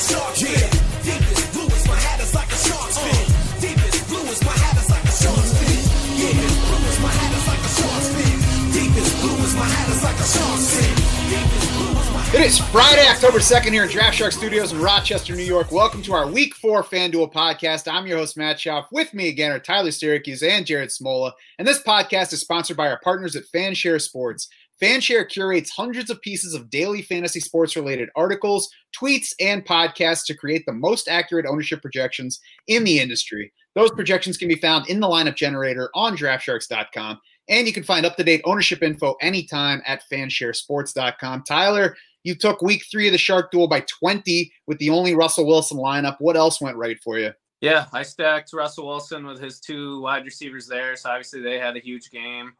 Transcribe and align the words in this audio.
a 0.00 0.12
shark's 0.12 0.40
fin. 0.40 0.70
Deepest 1.04 1.86
my 1.88 1.94
hat 1.94 2.20
is 2.20 2.34
like 2.34 2.48
a 2.48 2.56
fin. 2.56 3.60
Deepest 3.60 4.44
my 4.44 4.52
hat 4.52 4.76
is 4.78 4.88
like 4.88 5.04
a 5.04 5.12
fin. 5.12 5.30
My 7.02 7.08
hat 7.08 7.32
is 7.36 7.46
like 7.46 7.58
a 7.58 7.68
fin. 7.68 8.38
Deepest 8.72 9.56
my 9.56 9.64
hat 9.64 9.88
is 9.90 10.02
like 10.02 10.16
a 10.16 10.24
fin. 10.24 10.96
It 12.32 12.46
is 12.46 12.58
Friday, 12.58 13.06
October 13.08 13.40
2nd 13.40 13.72
here 13.72 13.82
in 13.82 13.90
Draft 13.90 14.16
Shark 14.16 14.32
Studios 14.32 14.72
in 14.72 14.80
Rochester, 14.80 15.34
New 15.34 15.42
York. 15.42 15.72
Welcome 15.72 16.00
to 16.02 16.14
our 16.14 16.28
Week 16.28 16.54
4 16.54 16.84
FanDuel 16.84 17.32
podcast. 17.32 17.92
I'm 17.92 18.06
your 18.06 18.18
host, 18.18 18.36
Matt 18.36 18.56
Schauf. 18.56 18.86
With 18.92 19.12
me 19.12 19.28
again 19.28 19.50
are 19.50 19.58
Tyler 19.58 19.90
Syracuse 19.90 20.42
and 20.42 20.64
Jared 20.64 20.90
Smola. 20.90 21.32
And 21.58 21.66
this 21.66 21.82
podcast 21.82 22.32
is 22.32 22.40
sponsored 22.40 22.76
by 22.76 22.88
our 22.88 23.00
partners 23.00 23.36
at 23.36 23.44
Fanshare 23.54 24.00
Sports. 24.00 24.48
Fanshare 24.80 25.28
curates 25.28 25.70
hundreds 25.70 26.10
of 26.10 26.20
pieces 26.22 26.54
of 26.54 26.70
daily 26.70 27.02
fantasy 27.02 27.40
sports 27.40 27.76
related 27.76 28.08
articles, 28.16 28.70
tweets, 28.98 29.34
and 29.38 29.64
podcasts 29.64 30.24
to 30.26 30.34
create 30.34 30.64
the 30.66 30.72
most 30.72 31.08
accurate 31.08 31.46
ownership 31.46 31.82
projections 31.82 32.40
in 32.66 32.84
the 32.84 32.98
industry. 32.98 33.52
Those 33.74 33.90
projections 33.90 34.36
can 34.36 34.48
be 34.48 34.56
found 34.56 34.88
in 34.88 35.00
the 35.00 35.06
lineup 35.06 35.36
generator 35.36 35.90
on 35.94 36.16
draftsharks.com. 36.16 37.20
And 37.48 37.66
you 37.66 37.72
can 37.72 37.82
find 37.82 38.06
up 38.06 38.16
to 38.16 38.24
date 38.24 38.42
ownership 38.44 38.82
info 38.82 39.16
anytime 39.20 39.82
at 39.84 40.02
fansharesports.com. 40.10 41.44
Tyler, 41.46 41.96
you 42.22 42.34
took 42.34 42.62
week 42.62 42.84
three 42.90 43.08
of 43.08 43.12
the 43.12 43.18
Shark 43.18 43.50
Duel 43.50 43.68
by 43.68 43.80
20 43.80 44.52
with 44.66 44.78
the 44.78 44.90
only 44.90 45.14
Russell 45.14 45.46
Wilson 45.46 45.78
lineup. 45.78 46.16
What 46.20 46.36
else 46.36 46.60
went 46.60 46.76
right 46.76 46.98
for 47.02 47.18
you? 47.18 47.32
Yeah, 47.60 47.86
I 47.92 48.02
stacked 48.02 48.52
Russell 48.54 48.86
Wilson 48.86 49.26
with 49.26 49.40
his 49.40 49.60
two 49.60 50.00
wide 50.00 50.24
receivers 50.24 50.66
there. 50.66 50.96
So 50.96 51.10
obviously 51.10 51.42
they 51.42 51.58
had 51.58 51.76
a 51.76 51.80
huge 51.80 52.10
game. 52.10 52.52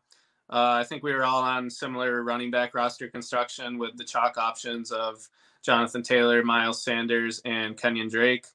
Uh, 0.50 0.80
I 0.80 0.84
think 0.84 1.04
we 1.04 1.12
were 1.12 1.24
all 1.24 1.42
on 1.42 1.70
similar 1.70 2.24
running 2.24 2.50
back 2.50 2.74
roster 2.74 3.08
construction 3.08 3.78
with 3.78 3.96
the 3.96 4.04
chalk 4.04 4.36
options 4.36 4.90
of 4.90 5.28
Jonathan 5.62 6.02
Taylor, 6.02 6.42
Miles 6.42 6.82
Sanders, 6.82 7.40
and 7.44 7.76
Kenyon 7.76 8.08
Drake. 8.08 8.46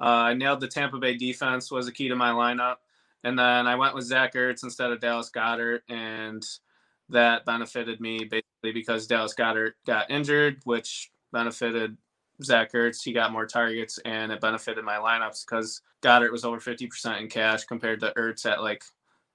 Uh, 0.00 0.30
I 0.30 0.34
nailed 0.34 0.60
the 0.60 0.68
Tampa 0.68 0.98
Bay 0.98 1.16
defense 1.16 1.70
was 1.70 1.88
a 1.88 1.92
key 1.92 2.08
to 2.08 2.16
my 2.16 2.30
lineup, 2.30 2.76
and 3.22 3.38
then 3.38 3.66
I 3.66 3.74
went 3.74 3.94
with 3.94 4.04
Zach 4.04 4.34
Ertz 4.34 4.64
instead 4.64 4.90
of 4.90 5.00
Dallas 5.00 5.30
Goedert, 5.30 5.80
and 5.90 6.42
that 7.10 7.44
benefited 7.44 8.00
me 8.00 8.18
basically 8.24 8.72
because 8.72 9.06
Dallas 9.06 9.34
Goedert 9.34 9.72
got 9.86 10.10
injured, 10.10 10.60
which 10.64 11.10
benefited 11.32 11.98
Zach 12.42 12.72
Ertz. 12.72 13.02
He 13.02 13.12
got 13.12 13.30
more 13.30 13.46
targets, 13.46 13.98
and 14.06 14.32
it 14.32 14.40
benefited 14.40 14.84
my 14.84 14.96
lineups 14.96 15.44
because 15.44 15.82
Goedert 16.02 16.32
was 16.32 16.46
over 16.46 16.58
50% 16.58 17.20
in 17.20 17.28
cash 17.28 17.64
compared 17.64 18.00
to 18.00 18.12
Ertz 18.16 18.46
at 18.50 18.62
like 18.62 18.82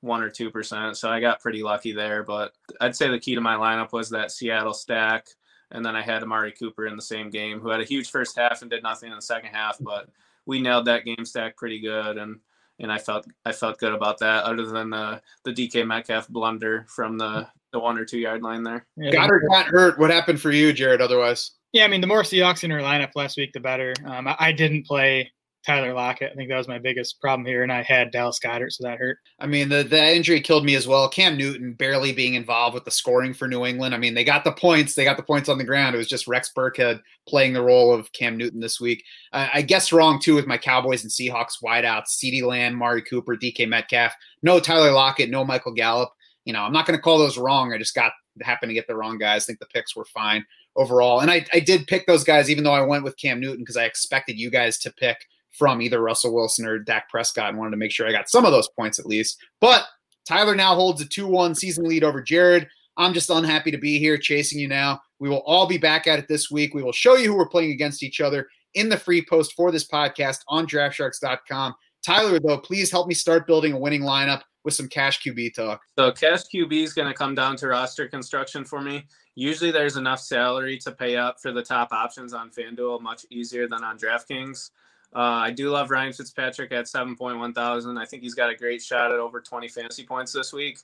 one 0.08 0.24
or 0.24 0.30
two 0.30 0.50
percent. 0.50 0.98
So 0.98 1.10
I 1.10 1.20
got 1.20 1.42
pretty 1.42 1.62
lucky 1.62 1.92
there. 1.92 2.24
But 2.24 2.54
I'd 2.82 2.96
say 2.96 3.10
the 3.10 3.20
key 3.20 3.36
to 3.36 3.42
my 3.42 3.56
lineup 3.56 3.92
was 3.92 4.10
that 4.10 4.32
Seattle 4.32 4.74
stack. 4.74 5.28
And 5.70 5.86
then 5.86 5.96
I 5.96 6.02
had 6.02 6.24
Amari 6.24 6.54
Cooper 6.54 6.88
in 6.88 6.96
the 6.96 7.02
same 7.02 7.30
game, 7.30 7.60
who 7.60 7.70
had 7.70 7.82
a 7.82 7.86
huge 7.86 8.10
first 8.10 8.38
half 8.38 8.62
and 8.62 8.72
did 8.72 8.84
nothing 8.84 9.10
in 9.10 9.18
the 9.18 9.22
second 9.22 9.50
half. 9.52 9.78
But 9.82 10.10
we 10.46 10.62
nailed 10.62 10.86
that 10.86 11.06
game 11.06 11.26
stack 11.26 11.58
pretty 11.58 11.80
good, 11.80 12.18
and 12.18 12.40
and 12.80 12.92
I 12.92 12.98
felt 12.98 13.28
I 13.46 13.52
felt 13.52 13.78
good 13.78 13.94
about 13.94 14.18
that. 14.20 14.46
Other 14.46 14.66
than 14.66 14.90
the 14.90 15.22
the 15.44 15.52
DK 15.52 15.86
Metcalf 15.86 16.28
blunder 16.30 16.86
from 16.90 17.18
the 17.18 17.48
the 17.74 17.80
one 17.80 17.98
or 17.98 18.06
two 18.06 18.18
yard 18.18 18.42
line 18.42 18.64
there. 18.64 18.88
Yeah, 18.96 19.12
Goedert 19.12 19.42
got 19.50 19.66
hurt. 19.68 20.00
What 20.00 20.10
happened 20.10 20.42
for 20.42 20.52
you, 20.52 20.74
Jared, 20.74 21.02
otherwise? 21.02 21.52
Yeah, 21.74 21.84
I 21.84 21.90
mean, 21.90 22.02
the 22.02 22.08
more 22.08 22.24
Seahawks 22.24 22.64
in 22.64 22.72
our 22.72 22.80
lineup 22.80 23.12
last 23.16 23.38
week, 23.38 23.52
the 23.52 23.60
better. 23.60 23.94
Um, 24.06 24.28
I, 24.28 24.36
I 24.40 24.52
didn't 24.54 24.86
play 24.86 25.32
Tyler 25.68 25.94
Lockett. 25.94 26.32
I 26.32 26.36
think 26.36 26.50
that 26.50 26.58
was 26.58 26.70
my 26.70 26.80
biggest 26.80 27.20
problem 27.20 27.46
here, 27.46 27.62
and 27.62 27.74
I 27.74 27.82
had 27.82 28.12
Dallas 28.12 28.40
Goedert, 28.40 28.72
so 28.72 28.86
that 28.86 29.00
hurt. 29.00 29.18
I 29.38 29.48
mean, 29.48 29.68
the, 29.68 29.84
the 29.84 30.16
injury 30.16 30.40
killed 30.40 30.64
me 30.64 30.76
as 30.76 30.88
well. 30.88 31.10
Cam 31.10 31.36
Newton 31.36 31.74
barely 31.74 32.14
being 32.14 32.36
involved 32.36 32.74
with 32.74 32.86
the 32.86 32.92
scoring 32.92 33.34
for 33.34 33.50
New 33.50 33.66
England. 33.66 33.94
I 33.94 33.98
mean, 33.98 34.14
they 34.14 34.24
got 34.24 34.46
the 34.46 34.54
points. 34.54 34.96
They 34.96 35.04
got 35.04 35.18
the 35.18 35.24
points 35.24 35.50
on 35.50 35.58
the 35.58 35.66
ground. 35.66 35.94
It 35.94 35.98
was 35.98 36.08
just 36.08 36.26
Rex 36.26 36.54
Burkhead 36.56 37.02
playing 37.28 37.52
the 37.52 37.62
role 37.62 37.94
of 37.94 38.14
Cam 38.14 38.38
Newton 38.38 38.62
this 38.62 38.80
week. 38.80 39.04
I, 39.34 39.50
I 39.56 39.62
guess 39.62 39.92
wrong, 39.92 40.22
too, 40.22 40.36
with 40.36 40.48
my 40.48 40.58
Cowboys 40.58 41.04
and 41.04 41.12
Seahawks 41.12 41.62
wideouts. 41.62 42.16
CeeDee 42.16 42.44
Lamb, 42.44 42.74
Mari 42.74 43.02
Cooper, 43.02 43.36
DK 43.36 43.68
Metcalf. 43.68 44.14
No 44.42 44.62
Tyler 44.62 44.94
Lockett, 44.94 45.30
no 45.30 45.44
Michael 45.44 45.74
Gallup. 45.74 46.14
You 46.46 46.54
know, 46.54 46.62
I'm 46.62 46.72
not 46.72 46.86
going 46.86 46.98
to 46.98 47.04
call 47.04 47.18
those 47.18 47.38
wrong. 47.38 47.74
I 47.74 47.78
just 47.78 47.94
got 47.94 48.14
happened 48.42 48.70
to 48.70 48.74
get 48.74 48.88
the 48.88 48.96
wrong 48.96 49.18
guys. 49.18 49.44
I 49.44 49.48
think 49.48 49.60
the 49.60 49.66
picks 49.66 49.98
were 49.98 50.06
fine 50.06 50.46
overall. 50.78 51.20
And 51.20 51.30
I, 51.30 51.46
I 51.52 51.60
did 51.60 51.88
pick 51.88 52.08
those 52.08 52.24
guys, 52.24 52.50
even 52.50 52.64
though 52.64 52.72
I 52.72 52.86
went 52.86 53.04
with 53.04 53.18
Cam 53.18 53.42
Newton, 53.42 53.60
because 53.60 53.76
I 53.76 53.84
expected 53.84 54.40
you 54.40 54.50
guys 54.50 54.78
to 54.80 54.94
pick– 54.94 55.18
from 55.58 55.82
either 55.82 56.02
Russell 56.02 56.34
Wilson 56.34 56.66
or 56.66 56.80
Dak 56.80 57.10
Prescott 57.10 57.50
and 57.50 57.58
wanted 57.58 57.72
to 57.72 57.78
make 57.78 57.92
sure 57.92 58.08
I 58.08 58.12
got 58.12 58.30
some 58.30 58.46
of 58.46 58.52
those 58.52 58.70
points 58.70 59.00
at 59.00 59.06
least. 59.06 59.38
But 59.60 59.86
Tyler 60.28 60.56
now 60.56 60.76
holds 60.76 61.02
a 61.02 61.06
2 61.06 61.28
1 61.28 61.56
season 61.56 61.86
lead 61.86 62.04
over 62.04 62.22
Jared. 62.22 62.68
I'm 62.98 63.14
just 63.14 63.30
unhappy 63.30 63.72
to 63.72 63.78
be 63.78 64.00
here 64.00 64.18
chasing 64.18 64.60
you 64.60 64.68
now. 64.68 65.02
We 65.20 65.30
will 65.30 65.44
all 65.46 65.68
be 65.68 65.78
back 65.78 66.08
at 66.08 66.20
it 66.20 66.28
this 66.28 66.52
week. 66.52 66.74
We 66.74 66.84
will 66.84 66.92
show 66.92 67.16
you 67.16 67.32
who 67.32 67.38
we're 67.38 67.48
playing 67.48 67.72
against 67.72 68.04
each 68.04 68.22
other 68.22 68.48
in 68.74 68.90
the 68.90 68.98
free 68.98 69.26
post 69.28 69.54
for 69.54 69.72
this 69.72 69.88
podcast 69.88 70.40
on 70.48 70.68
draftsharks.com. 70.68 71.76
Tyler, 72.06 72.40
though, 72.40 72.58
please 72.58 72.92
help 72.92 73.08
me 73.08 73.14
start 73.14 73.48
building 73.48 73.74
a 73.74 73.80
winning 73.80 74.02
lineup 74.02 74.42
with 74.64 74.74
some 74.74 74.88
cash 74.88 75.22
QB 75.22 75.54
talk. 75.54 75.82
So 75.98 76.12
cash 76.12 76.42
QB 76.54 76.84
is 76.84 76.94
going 76.94 77.08
to 77.08 77.14
come 77.14 77.36
down 77.36 77.56
to 77.58 77.68
roster 77.68 78.08
construction 78.08 78.66
for 78.66 78.82
me. 78.82 79.06
Usually 79.36 79.72
there's 79.72 79.98
enough 79.98 80.20
salary 80.20 80.78
to 80.80 80.92
pay 80.92 81.16
up 81.16 81.40
for 81.42 81.52
the 81.52 81.64
top 81.64 81.92
options 81.92 82.34
on 82.34 82.50
FanDuel 82.50 83.02
much 83.02 83.26
easier 83.30 83.68
than 83.68 83.84
on 83.84 83.98
DraftKings. 83.98 84.72
Uh, 85.16 85.20
I 85.20 85.52
do 85.52 85.70
love 85.70 85.90
Ryan 85.90 86.14
Fitzpatrick 86.14 86.72
at 86.72 86.86
7.1 86.86 87.56
thousand. 87.56 87.98
I 87.98 88.06
think 88.06 88.24
he's 88.24 88.36
got 88.36 88.50
a 88.50 88.56
great 88.56 88.82
shot 88.82 89.12
at 89.12 89.20
over 89.20 89.40
20 89.40 89.68
fantasy 89.68 90.04
points 90.04 90.34
this 90.34 90.54
week. 90.54 90.80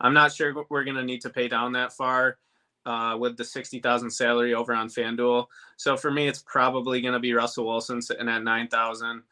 I'm 0.00 0.14
not 0.14 0.32
sure 0.32 0.54
we're 0.68 0.84
going 0.84 0.96
to 0.96 1.04
need 1.04 1.22
to 1.22 1.30
pay 1.30 1.48
down 1.48 1.72
that 1.72 1.92
far 1.92 2.38
uh, 2.84 3.16
with 3.18 3.36
the 3.36 3.44
60,000 3.44 4.10
salary 4.10 4.54
over 4.54 4.74
on 4.74 4.88
FanDuel. 4.88 5.46
So 5.76 5.96
for 5.96 6.10
me, 6.10 6.28
it's 6.28 6.42
probably 6.42 7.00
going 7.00 7.14
to 7.14 7.20
be 7.20 7.32
Russell 7.32 7.66
Wilson 7.66 8.00
sitting 8.02 8.28
at 8.28 8.42
9,000. 8.42 9.22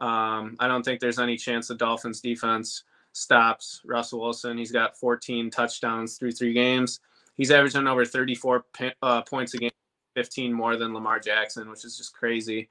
Um, 0.00 0.56
I 0.58 0.68
don't 0.68 0.82
think 0.82 1.00
there's 1.00 1.18
any 1.18 1.36
chance 1.36 1.68
the 1.68 1.74
Dolphins 1.74 2.20
defense 2.20 2.84
stops 3.12 3.82
Russell 3.84 4.20
Wilson. 4.20 4.56
He's 4.56 4.72
got 4.72 4.96
14 4.96 5.50
touchdowns 5.50 6.16
through 6.16 6.32
three 6.32 6.52
games. 6.52 7.00
He's 7.36 7.50
averaging 7.50 7.86
over 7.86 8.04
34 8.04 8.64
uh, 9.02 9.22
points 9.22 9.54
a 9.54 9.58
game, 9.58 9.70
15 10.14 10.52
more 10.52 10.76
than 10.76 10.94
Lamar 10.94 11.18
Jackson, 11.18 11.68
which 11.70 11.84
is 11.84 11.96
just 11.96 12.14
crazy 12.14 12.68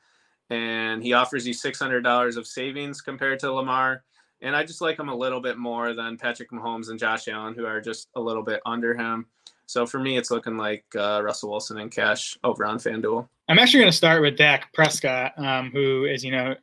and 0.50 1.04
he 1.04 1.14
offers 1.14 1.48
you 1.48 1.54
$600 1.54 2.38
of 2.38 2.48
savings 2.48 3.02
compared 3.02 3.40
to 3.40 3.52
Lamar. 3.52 4.04
And 4.42 4.56
I 4.56 4.64
just 4.64 4.82
like 4.82 4.98
him 4.98 5.10
a 5.10 5.16
little 5.16 5.42
bit 5.42 5.58
more 5.58 5.94
than 5.94 6.18
Patrick 6.18 6.52
Mahomes 6.52 6.90
and 6.90 7.00
Josh 7.00 7.28
Allen, 7.28 7.54
who 7.56 7.66
are 7.66 7.82
just 7.82 8.08
a 8.16 8.22
little 8.22 8.44
bit 8.44 8.62
under 8.66 8.96
him. 8.96 9.26
So 9.66 9.86
for 9.86 10.00
me, 10.00 10.18
it's 10.18 10.32
looking 10.32 10.58
like 10.58 10.84
uh, 10.96 11.22
Russell 11.24 11.52
Wilson 11.52 11.78
and 11.78 11.92
cash 11.92 12.38
over 12.44 12.66
on 12.66 12.78
FanDuel. 12.78 13.28
I'm 13.50 13.60
actually 13.60 13.82
going 13.82 13.92
to 13.92 13.98
start 13.98 14.22
with 14.22 14.38
Dak 14.38 14.74
Prescott, 14.74 15.34
um, 15.38 15.72
who 15.72 16.06
is, 16.06 16.24
you 16.24 16.32
know, 16.32 16.56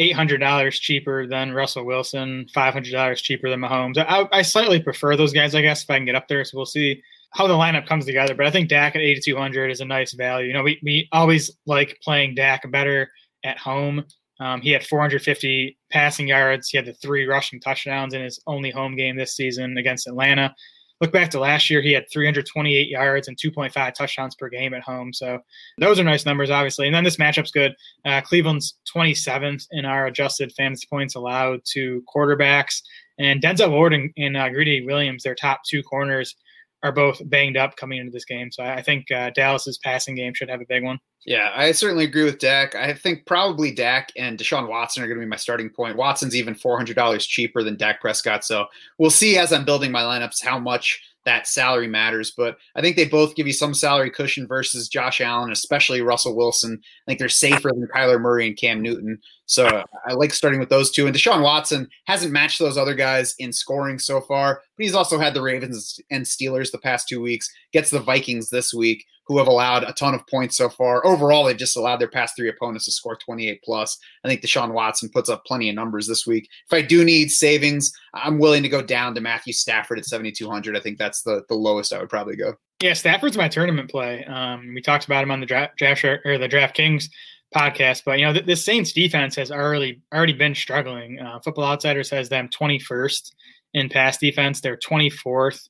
$800 0.00 0.72
cheaper 0.72 1.26
than 1.26 1.52
Russell 1.52 1.84
Wilson, 1.84 2.46
$500 2.54 3.16
cheaper 3.16 3.48
than 3.50 3.60
Mahomes. 3.60 3.98
I, 3.98 4.28
I 4.32 4.42
slightly 4.42 4.82
prefer 4.82 5.16
those 5.16 5.32
guys, 5.32 5.54
I 5.54 5.62
guess, 5.62 5.82
if 5.82 5.90
I 5.90 5.98
can 5.98 6.06
get 6.06 6.14
up 6.14 6.28
there. 6.28 6.44
So 6.44 6.56
we'll 6.56 6.66
see 6.66 7.02
how 7.30 7.46
the 7.46 7.54
lineup 7.54 7.86
comes 7.86 8.06
together. 8.06 8.34
But 8.34 8.46
I 8.46 8.50
think 8.50 8.68
Dak 8.68 8.96
at 8.96 9.02
8,200 9.02 9.70
is 9.70 9.80
a 9.80 9.84
nice 9.84 10.12
value. 10.12 10.48
You 10.48 10.54
know, 10.54 10.62
we, 10.62 10.80
we 10.82 11.08
always 11.12 11.50
like 11.66 11.98
playing 12.02 12.34
Dak 12.34 12.68
better 12.70 13.10
at 13.44 13.58
home. 13.58 14.04
Um, 14.40 14.60
he 14.60 14.70
had 14.70 14.86
450 14.86 15.76
passing 15.90 16.28
yards. 16.28 16.68
He 16.68 16.78
had 16.78 16.86
the 16.86 16.92
three 16.92 17.26
rushing 17.26 17.60
touchdowns 17.60 18.14
in 18.14 18.22
his 18.22 18.40
only 18.46 18.70
home 18.70 18.94
game 18.94 19.16
this 19.16 19.34
season 19.34 19.76
against 19.78 20.06
Atlanta. 20.06 20.54
Look 21.00 21.12
back 21.12 21.30
to 21.30 21.40
last 21.40 21.70
year, 21.70 21.80
he 21.80 21.92
had 21.92 22.06
328 22.12 22.88
yards 22.88 23.28
and 23.28 23.36
2.5 23.36 23.94
touchdowns 23.94 24.34
per 24.34 24.48
game 24.48 24.74
at 24.74 24.82
home. 24.82 25.12
So 25.12 25.38
those 25.78 26.00
are 26.00 26.04
nice 26.04 26.26
numbers, 26.26 26.50
obviously. 26.50 26.86
And 26.86 26.94
then 26.94 27.04
this 27.04 27.18
matchup's 27.18 27.52
good. 27.52 27.74
Uh, 28.04 28.20
Cleveland's 28.20 28.74
27th 28.92 29.66
in 29.70 29.84
our 29.84 30.06
adjusted 30.06 30.52
fantasy 30.52 30.88
points 30.90 31.14
allowed 31.14 31.60
to 31.72 32.02
quarterbacks. 32.12 32.82
And 33.16 33.40
Denzel 33.40 33.70
Ward 33.70 33.94
and, 33.94 34.10
and 34.16 34.36
uh, 34.36 34.48
Greedy 34.48 34.84
Williams, 34.84 35.22
their 35.22 35.36
top 35.36 35.60
two 35.64 35.84
corners, 35.84 36.34
are 36.82 36.92
both 36.92 37.20
banged 37.28 37.56
up 37.56 37.76
coming 37.76 37.98
into 37.98 38.12
this 38.12 38.24
game. 38.24 38.50
So 38.52 38.62
I 38.62 38.82
think 38.82 39.10
uh, 39.10 39.30
Dallas's 39.30 39.78
passing 39.78 40.14
game 40.14 40.32
should 40.34 40.48
have 40.48 40.60
a 40.60 40.66
big 40.68 40.84
one. 40.84 40.98
Yeah, 41.26 41.50
I 41.54 41.72
certainly 41.72 42.04
agree 42.04 42.24
with 42.24 42.38
Dak. 42.38 42.74
I 42.74 42.94
think 42.94 43.26
probably 43.26 43.72
Dak 43.72 44.12
and 44.16 44.38
Deshaun 44.38 44.68
Watson 44.68 45.02
are 45.02 45.06
going 45.06 45.18
to 45.18 45.24
be 45.24 45.28
my 45.28 45.36
starting 45.36 45.68
point. 45.68 45.96
Watson's 45.96 46.36
even 46.36 46.54
$400 46.54 47.20
cheaper 47.26 47.62
than 47.64 47.76
Dak 47.76 48.00
Prescott. 48.00 48.44
So 48.44 48.66
we'll 48.98 49.10
see 49.10 49.36
as 49.36 49.52
I'm 49.52 49.64
building 49.64 49.90
my 49.90 50.02
lineups 50.02 50.44
how 50.44 50.58
much 50.58 51.00
that 51.24 51.46
salary 51.46 51.88
matters. 51.88 52.32
But 52.36 52.56
I 52.76 52.80
think 52.80 52.96
they 52.96 53.06
both 53.06 53.34
give 53.34 53.46
you 53.46 53.52
some 53.52 53.74
salary 53.74 54.10
cushion 54.10 54.46
versus 54.46 54.88
Josh 54.88 55.20
Allen, 55.20 55.50
especially 55.50 56.00
Russell 56.00 56.36
Wilson. 56.36 56.80
I 56.80 57.04
think 57.06 57.18
they're 57.18 57.28
safer 57.28 57.68
than 57.68 57.88
Kyler 57.94 58.20
Murray 58.20 58.46
and 58.46 58.56
Cam 58.56 58.80
Newton. 58.80 59.18
So 59.48 59.82
I 60.06 60.12
like 60.12 60.32
starting 60.32 60.60
with 60.60 60.68
those 60.68 60.90
two. 60.90 61.06
And 61.06 61.16
Deshaun 61.16 61.42
Watson 61.42 61.88
hasn't 62.06 62.32
matched 62.32 62.58
those 62.58 62.76
other 62.76 62.94
guys 62.94 63.34
in 63.38 63.52
scoring 63.52 63.98
so 63.98 64.20
far, 64.20 64.62
but 64.76 64.84
he's 64.84 64.94
also 64.94 65.18
had 65.18 65.34
the 65.34 65.42
Ravens 65.42 65.98
and 66.10 66.24
Steelers 66.24 66.70
the 66.70 66.78
past 66.78 67.08
two 67.08 67.20
weeks, 67.20 67.50
gets 67.72 67.90
the 67.90 67.98
Vikings 67.98 68.50
this 68.50 68.74
week 68.74 69.04
who 69.28 69.36
have 69.36 69.46
allowed 69.46 69.84
a 69.84 69.92
ton 69.92 70.14
of 70.14 70.26
points 70.26 70.56
so 70.56 70.68
far. 70.70 71.04
Overall, 71.06 71.44
they've 71.44 71.56
just 71.56 71.76
allowed 71.76 71.98
their 71.98 72.08
past 72.08 72.34
three 72.34 72.48
opponents 72.48 72.86
to 72.86 72.92
score 72.92 73.14
28 73.14 73.60
plus. 73.62 73.98
I 74.24 74.28
think 74.28 74.40
Deshaun 74.40 74.72
Watson 74.72 75.10
puts 75.10 75.28
up 75.28 75.44
plenty 75.44 75.68
of 75.68 75.74
numbers 75.74 76.06
this 76.06 76.26
week. 76.26 76.48
If 76.66 76.72
I 76.72 76.80
do 76.80 77.04
need 77.04 77.30
savings, 77.30 77.92
I'm 78.14 78.38
willing 78.38 78.62
to 78.62 78.70
go 78.70 78.80
down 78.80 79.14
to 79.14 79.20
Matthew 79.20 79.52
Stafford 79.52 79.98
at 79.98 80.06
7,200. 80.06 80.76
I 80.76 80.80
think 80.80 80.96
that's 80.96 81.22
the, 81.22 81.44
the 81.48 81.54
lowest 81.54 81.92
I 81.92 82.00
would 82.00 82.08
probably 82.08 82.36
go. 82.36 82.54
Yeah, 82.82 82.94
Stafford's 82.94 83.36
my 83.36 83.48
tournament 83.48 83.90
play. 83.90 84.24
Um, 84.24 84.72
we 84.74 84.80
talked 84.80 85.04
about 85.04 85.22
him 85.22 85.30
on 85.30 85.40
the 85.40 85.46
draft, 85.46 85.76
draft 85.76 86.04
or 86.04 86.38
the 86.38 86.48
DraftKings 86.48 87.08
podcast, 87.54 88.02
but 88.04 88.18
you 88.18 88.26
know, 88.26 88.32
the, 88.32 88.42
the 88.42 88.56
Saints 88.56 88.92
defense 88.92 89.34
has 89.36 89.50
already 89.50 90.00
already 90.12 90.32
been 90.32 90.54
struggling. 90.54 91.18
Uh, 91.18 91.40
Football 91.40 91.64
Outsiders 91.64 92.10
has 92.10 92.28
them 92.28 92.48
21st 92.48 93.32
in 93.74 93.88
pass 93.88 94.18
defense. 94.18 94.60
They're 94.60 94.76
24th 94.76 95.60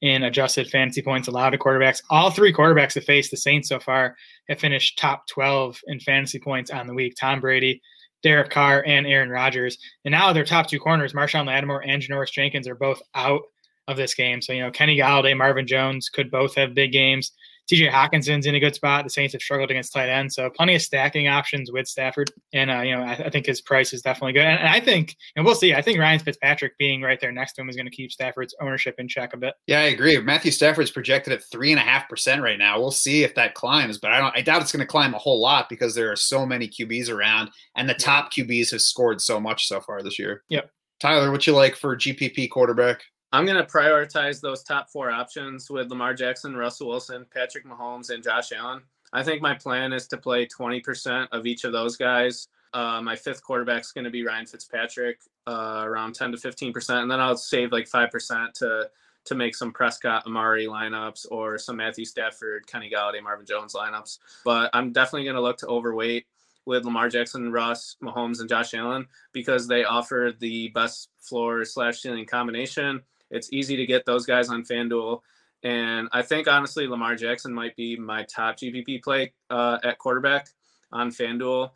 in 0.00 0.22
adjusted 0.24 0.68
fantasy 0.68 1.02
points 1.02 1.28
allowed 1.28 1.50
to 1.50 1.58
quarterbacks. 1.58 2.02
All 2.10 2.30
three 2.30 2.52
quarterbacks 2.52 2.94
that 2.94 3.04
faced 3.04 3.30
the 3.30 3.36
Saints 3.36 3.68
so 3.68 3.80
far 3.80 4.16
have 4.48 4.60
finished 4.60 4.98
top 4.98 5.26
12 5.28 5.80
in 5.86 6.00
fantasy 6.00 6.38
points 6.38 6.70
on 6.70 6.86
the 6.86 6.94
week. 6.94 7.14
Tom 7.18 7.40
Brady, 7.40 7.80
Derek 8.22 8.50
Carr, 8.50 8.84
and 8.86 9.06
Aaron 9.06 9.30
Rodgers. 9.30 9.78
And 10.04 10.12
now 10.12 10.32
their 10.32 10.44
top 10.44 10.68
two 10.68 10.78
corners, 10.78 11.14
Marshon 11.14 11.46
Lattimore 11.46 11.84
and 11.84 12.00
Janoris 12.00 12.32
Jenkins, 12.32 12.68
are 12.68 12.76
both 12.76 13.02
out 13.14 13.42
of 13.88 13.96
this 13.96 14.14
game. 14.14 14.40
So, 14.40 14.52
you 14.52 14.62
know, 14.62 14.70
Kenny 14.70 14.98
Golladay, 14.98 15.36
Marvin 15.36 15.66
Jones 15.66 16.08
could 16.08 16.30
both 16.30 16.54
have 16.54 16.74
big 16.74 16.92
games. 16.92 17.32
TJ 17.70 17.90
Hockenson's 17.90 18.46
in 18.46 18.54
a 18.54 18.60
good 18.60 18.74
spot. 18.74 19.04
The 19.04 19.10
Saints 19.10 19.32
have 19.32 19.42
struggled 19.42 19.70
against 19.70 19.92
tight 19.92 20.08
end, 20.08 20.32
so 20.32 20.48
plenty 20.48 20.74
of 20.74 20.82
stacking 20.82 21.28
options 21.28 21.70
with 21.70 21.86
Stafford. 21.86 22.30
And 22.54 22.70
uh, 22.70 22.80
you 22.80 22.96
know, 22.96 23.02
I, 23.02 23.12
I, 23.12 23.30
think 23.30 23.44
his 23.44 23.60
price 23.60 23.92
is 23.92 24.00
definitely 24.00 24.32
good. 24.32 24.46
And, 24.46 24.58
and 24.58 24.68
I 24.68 24.80
think, 24.80 25.16
and 25.36 25.44
we'll 25.44 25.54
see. 25.54 25.74
I 25.74 25.82
think 25.82 25.98
Ryan 25.98 26.18
Fitzpatrick 26.18 26.78
being 26.78 27.02
right 27.02 27.20
there 27.20 27.30
next 27.30 27.52
to 27.54 27.60
him 27.60 27.68
is 27.68 27.76
going 27.76 27.86
to 27.86 27.94
keep 27.94 28.10
Stafford's 28.10 28.54
ownership 28.60 28.94
in 28.98 29.06
check 29.06 29.34
a 29.34 29.36
bit. 29.36 29.54
Yeah, 29.66 29.80
I 29.80 29.84
agree. 29.84 30.18
Matthew 30.18 30.50
Stafford's 30.50 30.90
projected 30.90 31.34
at 31.34 31.44
three 31.44 31.70
and 31.70 31.78
a 31.78 31.84
half 31.84 32.08
percent 32.08 32.42
right 32.42 32.58
now. 32.58 32.80
We'll 32.80 32.90
see 32.90 33.22
if 33.22 33.34
that 33.34 33.54
climbs, 33.54 33.98
but 33.98 34.12
I 34.12 34.18
don't. 34.18 34.36
I 34.36 34.40
doubt 34.40 34.62
it's 34.62 34.72
going 34.72 34.80
to 34.80 34.86
climb 34.86 35.14
a 35.14 35.18
whole 35.18 35.40
lot 35.40 35.68
because 35.68 35.94
there 35.94 36.10
are 36.10 36.16
so 36.16 36.46
many 36.46 36.68
QBs 36.68 37.10
around, 37.10 37.50
and 37.76 37.88
the 37.88 37.94
top 37.94 38.32
QBs 38.32 38.70
have 38.70 38.80
scored 38.80 39.20
so 39.20 39.38
much 39.38 39.68
so 39.68 39.80
far 39.80 40.02
this 40.02 40.18
year. 40.18 40.42
Yep. 40.48 40.70
Tyler, 41.00 41.30
what 41.30 41.46
you 41.46 41.54
like 41.54 41.76
for 41.76 41.96
GPP 41.96 42.50
quarterback? 42.50 43.02
I'm 43.32 43.44
going 43.44 43.58
to 43.58 43.70
prioritize 43.70 44.40
those 44.40 44.62
top 44.62 44.88
four 44.88 45.10
options 45.10 45.70
with 45.70 45.90
Lamar 45.90 46.14
Jackson, 46.14 46.56
Russell 46.56 46.88
Wilson, 46.88 47.26
Patrick 47.32 47.66
Mahomes, 47.66 48.08
and 48.08 48.22
Josh 48.22 48.52
Allen. 48.52 48.80
I 49.12 49.22
think 49.22 49.42
my 49.42 49.54
plan 49.54 49.92
is 49.92 50.06
to 50.08 50.16
play 50.16 50.46
20% 50.46 51.28
of 51.32 51.46
each 51.46 51.64
of 51.64 51.72
those 51.72 51.96
guys. 51.96 52.48
Uh, 52.72 53.02
my 53.02 53.16
fifth 53.16 53.42
quarterback 53.42 53.82
is 53.82 53.92
going 53.92 54.04
to 54.04 54.10
be 54.10 54.24
Ryan 54.24 54.46
Fitzpatrick, 54.46 55.20
uh, 55.46 55.82
around 55.84 56.14
10 56.14 56.32
to 56.32 56.38
15%, 56.38 57.02
and 57.02 57.10
then 57.10 57.20
I'll 57.20 57.36
save 57.36 57.72
like 57.72 57.88
5% 57.88 58.52
to 58.54 58.90
to 59.24 59.34
make 59.34 59.54
some 59.54 59.72
Prescott, 59.72 60.24
Amari 60.26 60.66
lineups 60.66 61.26
or 61.30 61.58
some 61.58 61.76
Matthew 61.76 62.06
Stafford, 62.06 62.66
Kenny 62.66 62.90
Golladay, 62.90 63.22
Marvin 63.22 63.44
Jones 63.44 63.74
lineups. 63.74 64.20
But 64.42 64.70
I'm 64.72 64.90
definitely 64.90 65.24
going 65.24 65.36
to 65.36 65.42
look 65.42 65.58
to 65.58 65.66
overweight 65.66 66.24
with 66.64 66.86
Lamar 66.86 67.10
Jackson, 67.10 67.52
Russ, 67.52 67.96
Mahomes, 68.02 68.40
and 68.40 68.48
Josh 68.48 68.72
Allen 68.72 69.06
because 69.32 69.68
they 69.68 69.84
offer 69.84 70.32
the 70.38 70.68
best 70.68 71.10
floor 71.20 71.66
slash 71.66 72.00
ceiling 72.00 72.24
combination 72.24 73.02
it's 73.30 73.52
easy 73.52 73.76
to 73.76 73.86
get 73.86 74.04
those 74.06 74.26
guys 74.26 74.48
on 74.48 74.64
FanDuel. 74.64 75.20
And 75.62 76.08
I 76.12 76.22
think 76.22 76.46
honestly, 76.46 76.86
Lamar 76.86 77.16
Jackson 77.16 77.52
might 77.52 77.74
be 77.76 77.96
my 77.96 78.24
top 78.24 78.56
GPP 78.56 79.02
play 79.02 79.32
uh, 79.50 79.78
at 79.82 79.98
quarterback 79.98 80.48
on 80.92 81.10
FanDuel. 81.10 81.70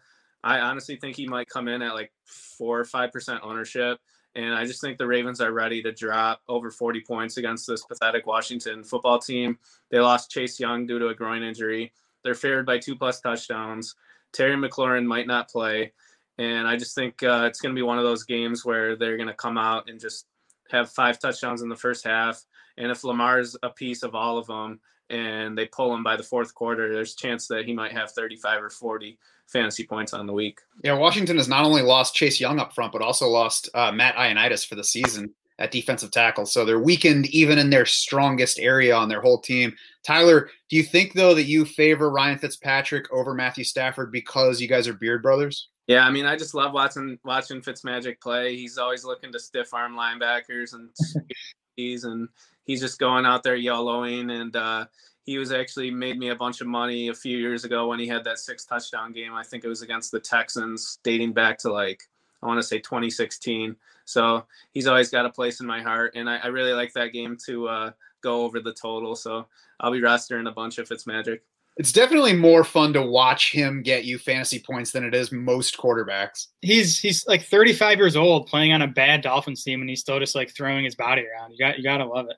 I 0.44 0.60
honestly 0.60 0.96
think 0.96 1.16
he 1.16 1.26
might 1.26 1.48
come 1.48 1.68
in 1.68 1.82
at 1.82 1.94
like 1.94 2.12
four 2.24 2.80
or 2.80 2.84
five 2.84 3.12
percent 3.12 3.40
ownership. 3.42 3.98
And 4.34 4.54
I 4.54 4.64
just 4.64 4.80
think 4.80 4.96
the 4.96 5.06
Ravens 5.06 5.40
are 5.40 5.52
ready 5.52 5.82
to 5.82 5.92
drop 5.92 6.40
over 6.48 6.70
40 6.70 7.02
points 7.02 7.36
against 7.36 7.66
this 7.66 7.84
pathetic 7.84 8.26
Washington 8.26 8.82
football 8.82 9.18
team. 9.18 9.58
They 9.90 10.00
lost 10.00 10.30
Chase 10.30 10.58
Young 10.58 10.86
due 10.86 10.98
to 10.98 11.08
a 11.08 11.14
groin 11.14 11.42
injury. 11.42 11.92
They're 12.24 12.34
favored 12.34 12.64
by 12.64 12.78
two 12.78 12.96
plus 12.96 13.20
touchdowns. 13.20 13.94
Terry 14.32 14.56
McLaurin 14.56 15.04
might 15.04 15.26
not 15.26 15.50
play. 15.50 15.92
And 16.38 16.66
I 16.66 16.76
just 16.76 16.94
think 16.94 17.22
uh, 17.22 17.44
it's 17.46 17.60
going 17.60 17.74
to 17.74 17.78
be 17.78 17.82
one 17.82 17.98
of 17.98 18.04
those 18.04 18.24
games 18.24 18.64
where 18.64 18.96
they're 18.96 19.18
going 19.18 19.28
to 19.28 19.34
come 19.34 19.58
out 19.58 19.90
and 19.90 20.00
just 20.00 20.26
have 20.72 20.90
five 20.90 21.18
touchdowns 21.18 21.62
in 21.62 21.68
the 21.68 21.76
first 21.76 22.04
half. 22.04 22.42
And 22.76 22.90
if 22.90 23.04
Lamar's 23.04 23.56
a 23.62 23.70
piece 23.70 24.02
of 24.02 24.14
all 24.14 24.38
of 24.38 24.46
them 24.46 24.80
and 25.10 25.56
they 25.56 25.66
pull 25.66 25.94
him 25.94 26.02
by 26.02 26.16
the 26.16 26.22
fourth 26.22 26.54
quarter, 26.54 26.92
there's 26.92 27.12
a 27.12 27.16
chance 27.16 27.46
that 27.48 27.66
he 27.66 27.72
might 27.72 27.92
have 27.92 28.10
35 28.12 28.62
or 28.62 28.70
40 28.70 29.18
fantasy 29.46 29.84
points 29.84 30.14
on 30.14 30.26
the 30.26 30.32
week. 30.32 30.60
Yeah, 30.82 30.94
Washington 30.94 31.36
has 31.36 31.48
not 31.48 31.64
only 31.64 31.82
lost 31.82 32.14
Chase 32.14 32.40
Young 32.40 32.58
up 32.58 32.74
front, 32.74 32.92
but 32.92 33.02
also 33.02 33.28
lost 33.28 33.68
uh, 33.74 33.92
Matt 33.92 34.16
Ioannidis 34.16 34.66
for 34.66 34.74
the 34.74 34.84
season 34.84 35.32
at 35.58 35.70
defensive 35.70 36.10
tackle. 36.10 36.46
So 36.46 36.64
they're 36.64 36.78
weakened 36.78 37.26
even 37.26 37.58
in 37.58 37.70
their 37.70 37.86
strongest 37.86 38.58
area 38.58 38.94
on 38.94 39.08
their 39.08 39.20
whole 39.20 39.38
team. 39.38 39.74
Tyler, 40.02 40.48
do 40.70 40.76
you 40.76 40.82
think 40.82 41.12
though 41.12 41.34
that 41.34 41.44
you 41.44 41.64
favor 41.64 42.10
Ryan 42.10 42.38
Fitzpatrick 42.38 43.12
over 43.12 43.34
Matthew 43.34 43.64
Stafford 43.64 44.10
because 44.10 44.60
you 44.60 44.68
guys 44.68 44.88
are 44.88 44.94
beard 44.94 45.22
brothers? 45.22 45.68
Yeah, 45.86 46.06
I 46.06 46.10
mean, 46.10 46.26
I 46.26 46.36
just 46.36 46.54
love 46.54 46.72
watching 46.72 47.18
watching 47.24 47.60
Fitzmagic 47.60 48.20
play. 48.20 48.56
He's 48.56 48.78
always 48.78 49.04
looking 49.04 49.32
to 49.32 49.38
stiff 49.38 49.74
arm 49.74 49.94
linebackers 49.94 50.74
and 50.74 50.90
he's 51.76 52.04
and 52.04 52.28
he's 52.64 52.80
just 52.80 52.98
going 52.98 53.26
out 53.26 53.42
there 53.42 53.56
YOLOing. 53.56 54.30
And 54.30 54.54
uh, 54.54 54.86
he 55.24 55.38
was 55.38 55.52
actually 55.52 55.90
made 55.90 56.18
me 56.18 56.28
a 56.28 56.36
bunch 56.36 56.60
of 56.60 56.66
money 56.66 57.08
a 57.08 57.14
few 57.14 57.36
years 57.36 57.64
ago 57.64 57.88
when 57.88 57.98
he 57.98 58.06
had 58.06 58.24
that 58.24 58.38
six 58.38 58.64
touchdown 58.64 59.12
game. 59.12 59.34
I 59.34 59.42
think 59.42 59.64
it 59.64 59.68
was 59.68 59.82
against 59.82 60.12
the 60.12 60.20
Texans, 60.20 60.98
dating 61.02 61.32
back 61.32 61.58
to 61.58 61.72
like 61.72 62.08
I 62.42 62.46
want 62.46 62.58
to 62.58 62.66
say 62.66 62.78
2016. 62.78 63.76
So 64.04 64.44
he's 64.72 64.86
always 64.86 65.10
got 65.10 65.26
a 65.26 65.30
place 65.30 65.60
in 65.60 65.66
my 65.66 65.80
heart, 65.80 66.12
and 66.16 66.28
I, 66.28 66.38
I 66.38 66.46
really 66.48 66.72
like 66.72 66.92
that 66.94 67.12
game 67.12 67.36
to 67.46 67.68
uh, 67.68 67.90
go 68.20 68.42
over 68.42 68.60
the 68.60 68.72
total. 68.72 69.14
So 69.14 69.46
I'll 69.80 69.92
be 69.92 70.00
rostering 70.00 70.48
a 70.48 70.52
bunch 70.52 70.78
of 70.78 70.88
Fitzmagic 70.88 71.40
it's 71.76 71.92
definitely 71.92 72.34
more 72.34 72.64
fun 72.64 72.92
to 72.92 73.02
watch 73.02 73.52
him 73.52 73.82
get 73.82 74.04
you 74.04 74.18
fantasy 74.18 74.58
points 74.58 74.92
than 74.92 75.04
it 75.04 75.14
is 75.14 75.32
most 75.32 75.78
quarterbacks. 75.78 76.48
He's 76.60 76.98
he's 76.98 77.26
like 77.26 77.44
35 77.44 77.98
years 77.98 78.16
old 78.16 78.46
playing 78.46 78.72
on 78.72 78.82
a 78.82 78.88
bad 78.88 79.22
Dolphins 79.22 79.64
team 79.64 79.80
and 79.80 79.88
he's 79.88 80.00
still 80.00 80.18
just 80.18 80.34
like 80.34 80.54
throwing 80.54 80.84
his 80.84 80.94
body 80.94 81.22
around. 81.22 81.52
You 81.52 81.58
got 81.58 81.78
you 81.78 81.84
got 81.84 81.98
to 81.98 82.06
love 82.06 82.26
it. 82.28 82.36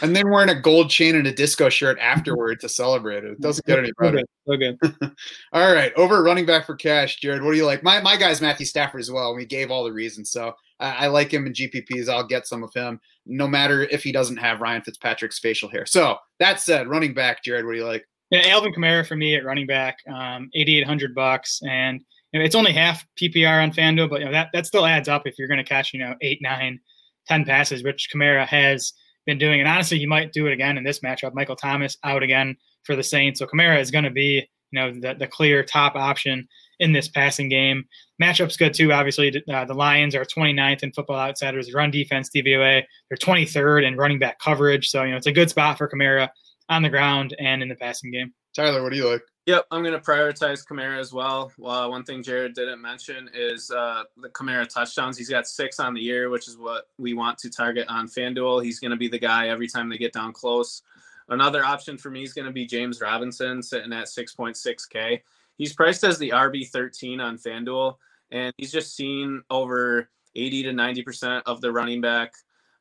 And 0.00 0.16
then 0.16 0.30
wearing 0.30 0.48
a 0.48 0.58
gold 0.58 0.88
chain 0.88 1.16
and 1.16 1.26
a 1.26 1.32
disco 1.32 1.68
shirt 1.68 1.98
afterward 1.98 2.60
to 2.60 2.68
celebrate 2.68 3.24
it. 3.24 3.32
It 3.32 3.40
doesn't 3.40 3.66
get 3.66 3.78
any 3.78 3.92
better. 4.00 4.22
So 4.48 4.56
good. 4.56 4.78
So 4.80 4.88
good. 4.88 5.12
all 5.52 5.72
right, 5.72 5.92
over 5.94 6.16
at 6.16 6.24
running 6.24 6.46
back 6.46 6.64
for 6.64 6.74
cash, 6.74 7.20
Jared. 7.20 7.42
What 7.42 7.52
do 7.52 7.58
you 7.58 7.66
like? 7.66 7.82
My 7.82 8.00
my 8.00 8.16
guy's 8.16 8.40
Matthew 8.40 8.66
Stafford 8.66 9.00
as 9.00 9.10
well. 9.10 9.34
We 9.34 9.46
gave 9.46 9.70
all 9.70 9.84
the 9.84 9.92
reasons, 9.92 10.30
so 10.30 10.54
I, 10.80 11.04
I 11.04 11.06
like 11.06 11.32
him 11.32 11.46
in 11.46 11.52
GPPs. 11.52 12.08
I'll 12.08 12.26
get 12.26 12.46
some 12.48 12.64
of 12.64 12.72
him, 12.74 13.00
no 13.26 13.46
matter 13.46 13.82
if 13.84 14.02
he 14.02 14.10
doesn't 14.12 14.38
have 14.38 14.60
Ryan 14.60 14.82
Fitzpatrick's 14.82 15.38
facial 15.38 15.68
hair. 15.68 15.86
So 15.86 16.16
that 16.40 16.58
said, 16.58 16.88
running 16.88 17.14
back, 17.14 17.44
Jared. 17.44 17.64
What 17.64 17.72
do 17.72 17.78
you 17.78 17.86
like? 17.86 18.06
Yeah, 18.32 18.48
Alvin 18.48 18.72
Kamara 18.72 19.06
for 19.06 19.14
me 19.14 19.36
at 19.36 19.44
running 19.44 19.66
back, 19.66 19.98
um, 20.08 20.48
8,800 20.54 21.14
bucks, 21.14 21.60
and 21.68 22.00
you 22.32 22.40
know, 22.40 22.46
it's 22.46 22.54
only 22.54 22.72
half 22.72 23.06
PPR 23.20 23.62
on 23.62 23.72
FanDuel, 23.72 24.08
but 24.08 24.20
you 24.20 24.24
know 24.24 24.32
that 24.32 24.48
that 24.54 24.64
still 24.64 24.86
adds 24.86 25.06
up 25.06 25.26
if 25.26 25.38
you're 25.38 25.48
going 25.48 25.62
to 25.62 25.64
catch 25.64 25.92
you 25.92 26.00
know 26.00 26.14
eight, 26.22 26.38
nine, 26.40 26.80
ten 27.28 27.44
passes, 27.44 27.84
which 27.84 28.08
Kamara 28.10 28.46
has 28.46 28.94
been 29.26 29.36
doing. 29.36 29.60
And 29.60 29.68
honestly, 29.68 29.98
he 29.98 30.06
might 30.06 30.32
do 30.32 30.46
it 30.46 30.54
again 30.54 30.78
in 30.78 30.82
this 30.82 31.00
matchup. 31.00 31.34
Michael 31.34 31.56
Thomas 31.56 31.98
out 32.04 32.22
again 32.22 32.56
for 32.84 32.96
the 32.96 33.02
Saints, 33.02 33.38
so 33.38 33.46
Kamara 33.46 33.78
is 33.78 33.90
going 33.90 34.04
to 34.04 34.10
be 34.10 34.48
you 34.70 34.80
know 34.80 34.94
the, 34.98 35.12
the 35.12 35.26
clear 35.26 35.62
top 35.62 35.94
option 35.94 36.48
in 36.80 36.94
this 36.94 37.08
passing 37.08 37.50
game. 37.50 37.84
Matchup's 38.20 38.56
good 38.56 38.72
too. 38.72 38.94
Obviously, 38.94 39.44
uh, 39.52 39.66
the 39.66 39.74
Lions 39.74 40.14
are 40.14 40.24
29th 40.24 40.82
in 40.82 40.92
Football 40.92 41.18
Outsiders 41.18 41.74
run 41.74 41.90
defense 41.90 42.30
DVOA. 42.34 42.82
They're 43.10 43.18
23rd 43.18 43.86
in 43.86 43.98
running 43.98 44.18
back 44.18 44.38
coverage, 44.40 44.88
so 44.88 45.02
you 45.02 45.10
know 45.10 45.18
it's 45.18 45.26
a 45.26 45.32
good 45.32 45.50
spot 45.50 45.76
for 45.76 45.86
Kamara 45.86 46.30
on 46.72 46.82
the 46.82 46.88
ground 46.88 47.34
and 47.38 47.62
in 47.62 47.68
the 47.68 47.74
passing 47.74 48.10
game. 48.10 48.32
Tyler, 48.54 48.82
what 48.82 48.90
do 48.90 48.96
you 48.96 49.08
like? 49.08 49.22
Yep, 49.46 49.66
I'm 49.70 49.82
going 49.82 49.94
to 49.94 50.00
prioritize 50.00 50.64
Kamara 50.64 51.00
as 51.00 51.12
well. 51.12 51.50
well. 51.58 51.90
One 51.90 52.04
thing 52.04 52.22
Jared 52.22 52.54
didn't 52.54 52.80
mention 52.80 53.28
is 53.34 53.70
uh, 53.72 54.04
the 54.16 54.28
Kamara 54.28 54.68
touchdowns. 54.68 55.18
He's 55.18 55.28
got 55.28 55.48
six 55.48 55.80
on 55.80 55.94
the 55.94 56.00
year, 56.00 56.30
which 56.30 56.46
is 56.46 56.56
what 56.56 56.84
we 56.96 57.14
want 57.14 57.38
to 57.38 57.50
target 57.50 57.88
on 57.88 58.06
FanDuel. 58.06 58.62
He's 58.62 58.78
going 58.78 58.92
to 58.92 58.96
be 58.96 59.08
the 59.08 59.18
guy 59.18 59.48
every 59.48 59.66
time 59.66 59.88
they 59.88 59.98
get 59.98 60.12
down 60.12 60.32
close. 60.32 60.82
Another 61.28 61.64
option 61.64 61.98
for 61.98 62.10
me 62.10 62.22
is 62.22 62.34
going 62.34 62.46
to 62.46 62.52
be 62.52 62.66
James 62.66 63.00
Robinson, 63.00 63.62
sitting 63.62 63.92
at 63.92 64.06
6.6K. 64.06 65.20
He's 65.56 65.72
priced 65.72 66.04
as 66.04 66.18
the 66.18 66.30
RB13 66.30 67.20
on 67.20 67.36
FanDuel, 67.36 67.96
and 68.30 68.52
he's 68.58 68.70
just 68.70 68.94
seen 68.94 69.42
over 69.50 70.08
80 70.36 70.64
to 70.64 70.70
90% 70.70 71.42
of 71.46 71.60
the 71.60 71.72
running 71.72 72.00
back 72.00 72.32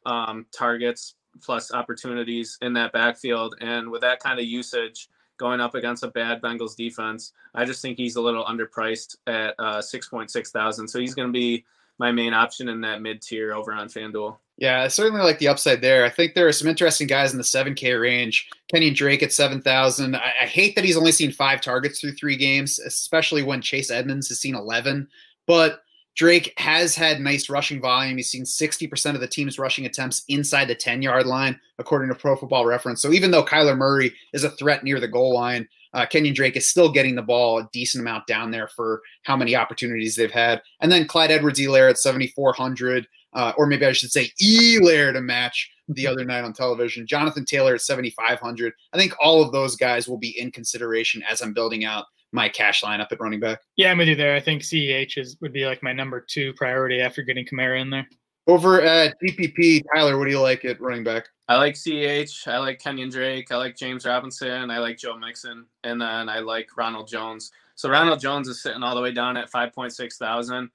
um, 0.06 0.46
targets 0.56 1.16
plus 1.42 1.72
opportunities 1.72 2.58
in 2.62 2.74
that 2.74 2.92
backfield. 2.94 3.56
And 3.62 3.90
with 3.90 4.02
that 4.02 4.20
kind 4.20 4.40
of 4.40 4.46
usage 4.46 5.10
going 5.38 5.62
up 5.62 5.76
against 5.76 6.04
a 6.04 6.08
bad 6.10 6.42
Bengals 6.42 6.76
defense, 6.76 7.34
I 7.56 7.66
just 7.66 7.82
think 7.82 7.98
he's 7.98 8.16
a 8.16 8.22
little 8.22 8.46
underpriced 8.46 9.18
at 9.28 9.56
uh, 9.60 9.80
6.6 9.80 10.48
thousand. 10.50 10.88
So 10.88 11.00
he's 11.00 11.16
going 11.16 11.28
to 11.28 11.34
be 11.34 11.66
my 11.98 12.12
main 12.12 12.34
option 12.34 12.70
in 12.70 12.82
that 12.82 13.02
mid 13.02 13.22
tier 13.22 13.54
over 13.54 13.74
on 13.74 13.88
FanDuel. 13.88 14.38
Yeah, 14.58 14.82
I 14.82 14.90
certainly 14.90 15.24
like 15.24 15.40
the 15.40 15.48
upside 15.48 15.82
there. 15.82 16.06
I 16.06 16.10
think 16.10 16.34
there 16.34 16.48
are 16.48 16.52
some 16.52 16.68
interesting 16.68 17.08
guys 17.08 17.32
in 17.32 17.38
the 17.38 17.44
7K 17.44 18.00
range. 18.00 18.48
Kenyon 18.72 18.94
Drake 18.94 19.24
at 19.24 19.34
7,000. 19.34 20.16
I, 20.16 20.20
I 20.20 20.46
hate 20.46 20.76
that 20.76 20.86
he's 20.86 20.98
only 20.98 21.12
seen 21.12 21.32
five 21.32 21.62
targets 21.62 22.00
through 22.00 22.14
three 22.14 22.36
games, 22.38 22.78
especially 22.78 23.42
when 23.42 23.62
Chase 23.62 23.90
Edmonds 23.90 24.28
has 24.30 24.40
seen 24.40 24.56
11. 24.56 25.08
But 25.48 25.82
Drake 26.16 26.54
has 26.58 26.96
had 26.96 27.22
nice 27.22 27.50
rushing 27.50 27.80
volume. 27.80 28.18
He's 28.18 28.30
seen 28.30 28.44
60% 28.44 29.16
of 29.16 29.22
the 29.22 29.28
team's 29.28 29.58
rushing 29.58 29.86
attempts 29.86 30.24
inside 30.28 30.68
the 30.68 30.76
10 30.76 31.02
yard 31.02 31.26
line, 31.26 31.60
according 31.80 32.10
to 32.10 32.16
Pro 32.16 32.36
Football 32.36 32.66
Reference. 32.66 33.02
So 33.02 33.12
even 33.12 33.32
though 33.32 33.46
Kyler 33.46 33.78
Murray 33.78 34.14
is 34.34 34.44
a 34.44 34.52
threat 34.52 34.84
near 34.84 35.00
the 35.00 35.08
goal 35.08 35.34
line, 35.34 35.68
uh, 35.94 36.06
Kenyon 36.06 36.34
Drake 36.34 36.56
is 36.56 36.70
still 36.70 36.92
getting 36.92 37.16
the 37.16 37.22
ball 37.22 37.60
a 37.60 37.70
decent 37.74 38.02
amount 38.02 38.28
down 38.28 38.52
there 38.52 38.68
for 38.68 39.02
how 39.24 39.36
many 39.36 39.56
opportunities 39.56 40.16
they've 40.16 40.32
had. 40.32 40.62
And 40.80 40.92
then 40.92 41.08
Clyde 41.08 41.32
Edwards 41.32 41.60
Helaire 41.60 41.90
at 41.90 41.98
7,400, 41.98 43.08
uh, 43.34 43.54
or 43.58 43.66
maybe 43.66 43.86
I 43.86 43.92
should 43.92 44.12
say 44.12 44.32
Elaire 44.42 45.14
to 45.14 45.22
match 45.22 45.70
the 45.90 46.08
other 46.08 46.24
night 46.24 46.44
on 46.44 46.54
television. 46.54 47.08
Jonathan 47.08 47.46
Taylor 47.46 47.76
at 47.76 47.82
7,500. 47.82 48.74
I 48.94 48.98
think 48.98 49.14
all 49.20 49.42
of 49.42 49.52
those 49.52 49.76
guys 49.76 50.08
will 50.08 50.18
be 50.18 50.40
in 50.40 50.52
consideration 50.52 51.24
as 51.30 51.42
I'm 51.42 51.54
building 51.54 51.84
out 51.84 52.06
my 52.32 52.50
cash 52.50 52.84
lineup 52.84 53.12
at 53.12 53.20
running 53.20 53.40
back. 53.40 53.62
Yeah, 53.76 53.92
I'm 53.92 53.98
with 53.98 54.08
you 54.08 54.16
there. 54.16 54.36
I 54.36 54.40
think 54.40 54.62
CEH 54.62 55.18
is 55.18 55.38
would 55.42 55.54
be 55.54 55.66
like 55.66 55.84
my 55.84 55.94
number 55.94 56.22
two 56.22 56.54
priority 56.54 57.02
after 57.02 57.22
getting 57.22 57.46
Kamara 57.46 57.82
in 57.82 57.90
there. 57.90 58.08
Over 58.48 58.82
at 58.82 59.16
GPP, 59.22 59.84
Tyler, 59.94 60.18
what 60.18 60.26
do 60.26 60.32
you 60.32 60.42
like 60.42 60.66
at 60.66 60.82
running 60.82 61.04
back? 61.04 61.28
I 61.48 61.58
like 61.58 61.76
CEH. 61.76 62.48
I 62.48 62.58
like 62.58 62.80
Kenyon 62.80 63.10
Drake. 63.10 63.52
I 63.52 63.58
like 63.58 63.76
James 63.76 64.06
Robinson. 64.06 64.72
I 64.72 64.80
like 64.80 64.98
Joe 64.98 65.18
Mixon. 65.18 65.66
And 65.84 66.02
then 66.02 66.28
I 66.28 66.40
like 66.40 66.70
Ronald 66.76 67.08
Jones. 67.08 67.52
So 67.76 67.90
Ronald 67.90 68.20
Jones 68.20 68.48
is 68.48 68.64
sitting 68.64 68.84
all 68.84 68.96
the 68.96 69.02
way 69.02 69.12
down 69.12 69.38
at 69.38 69.52
5.6 69.52 70.14
thousand. 70.16 70.70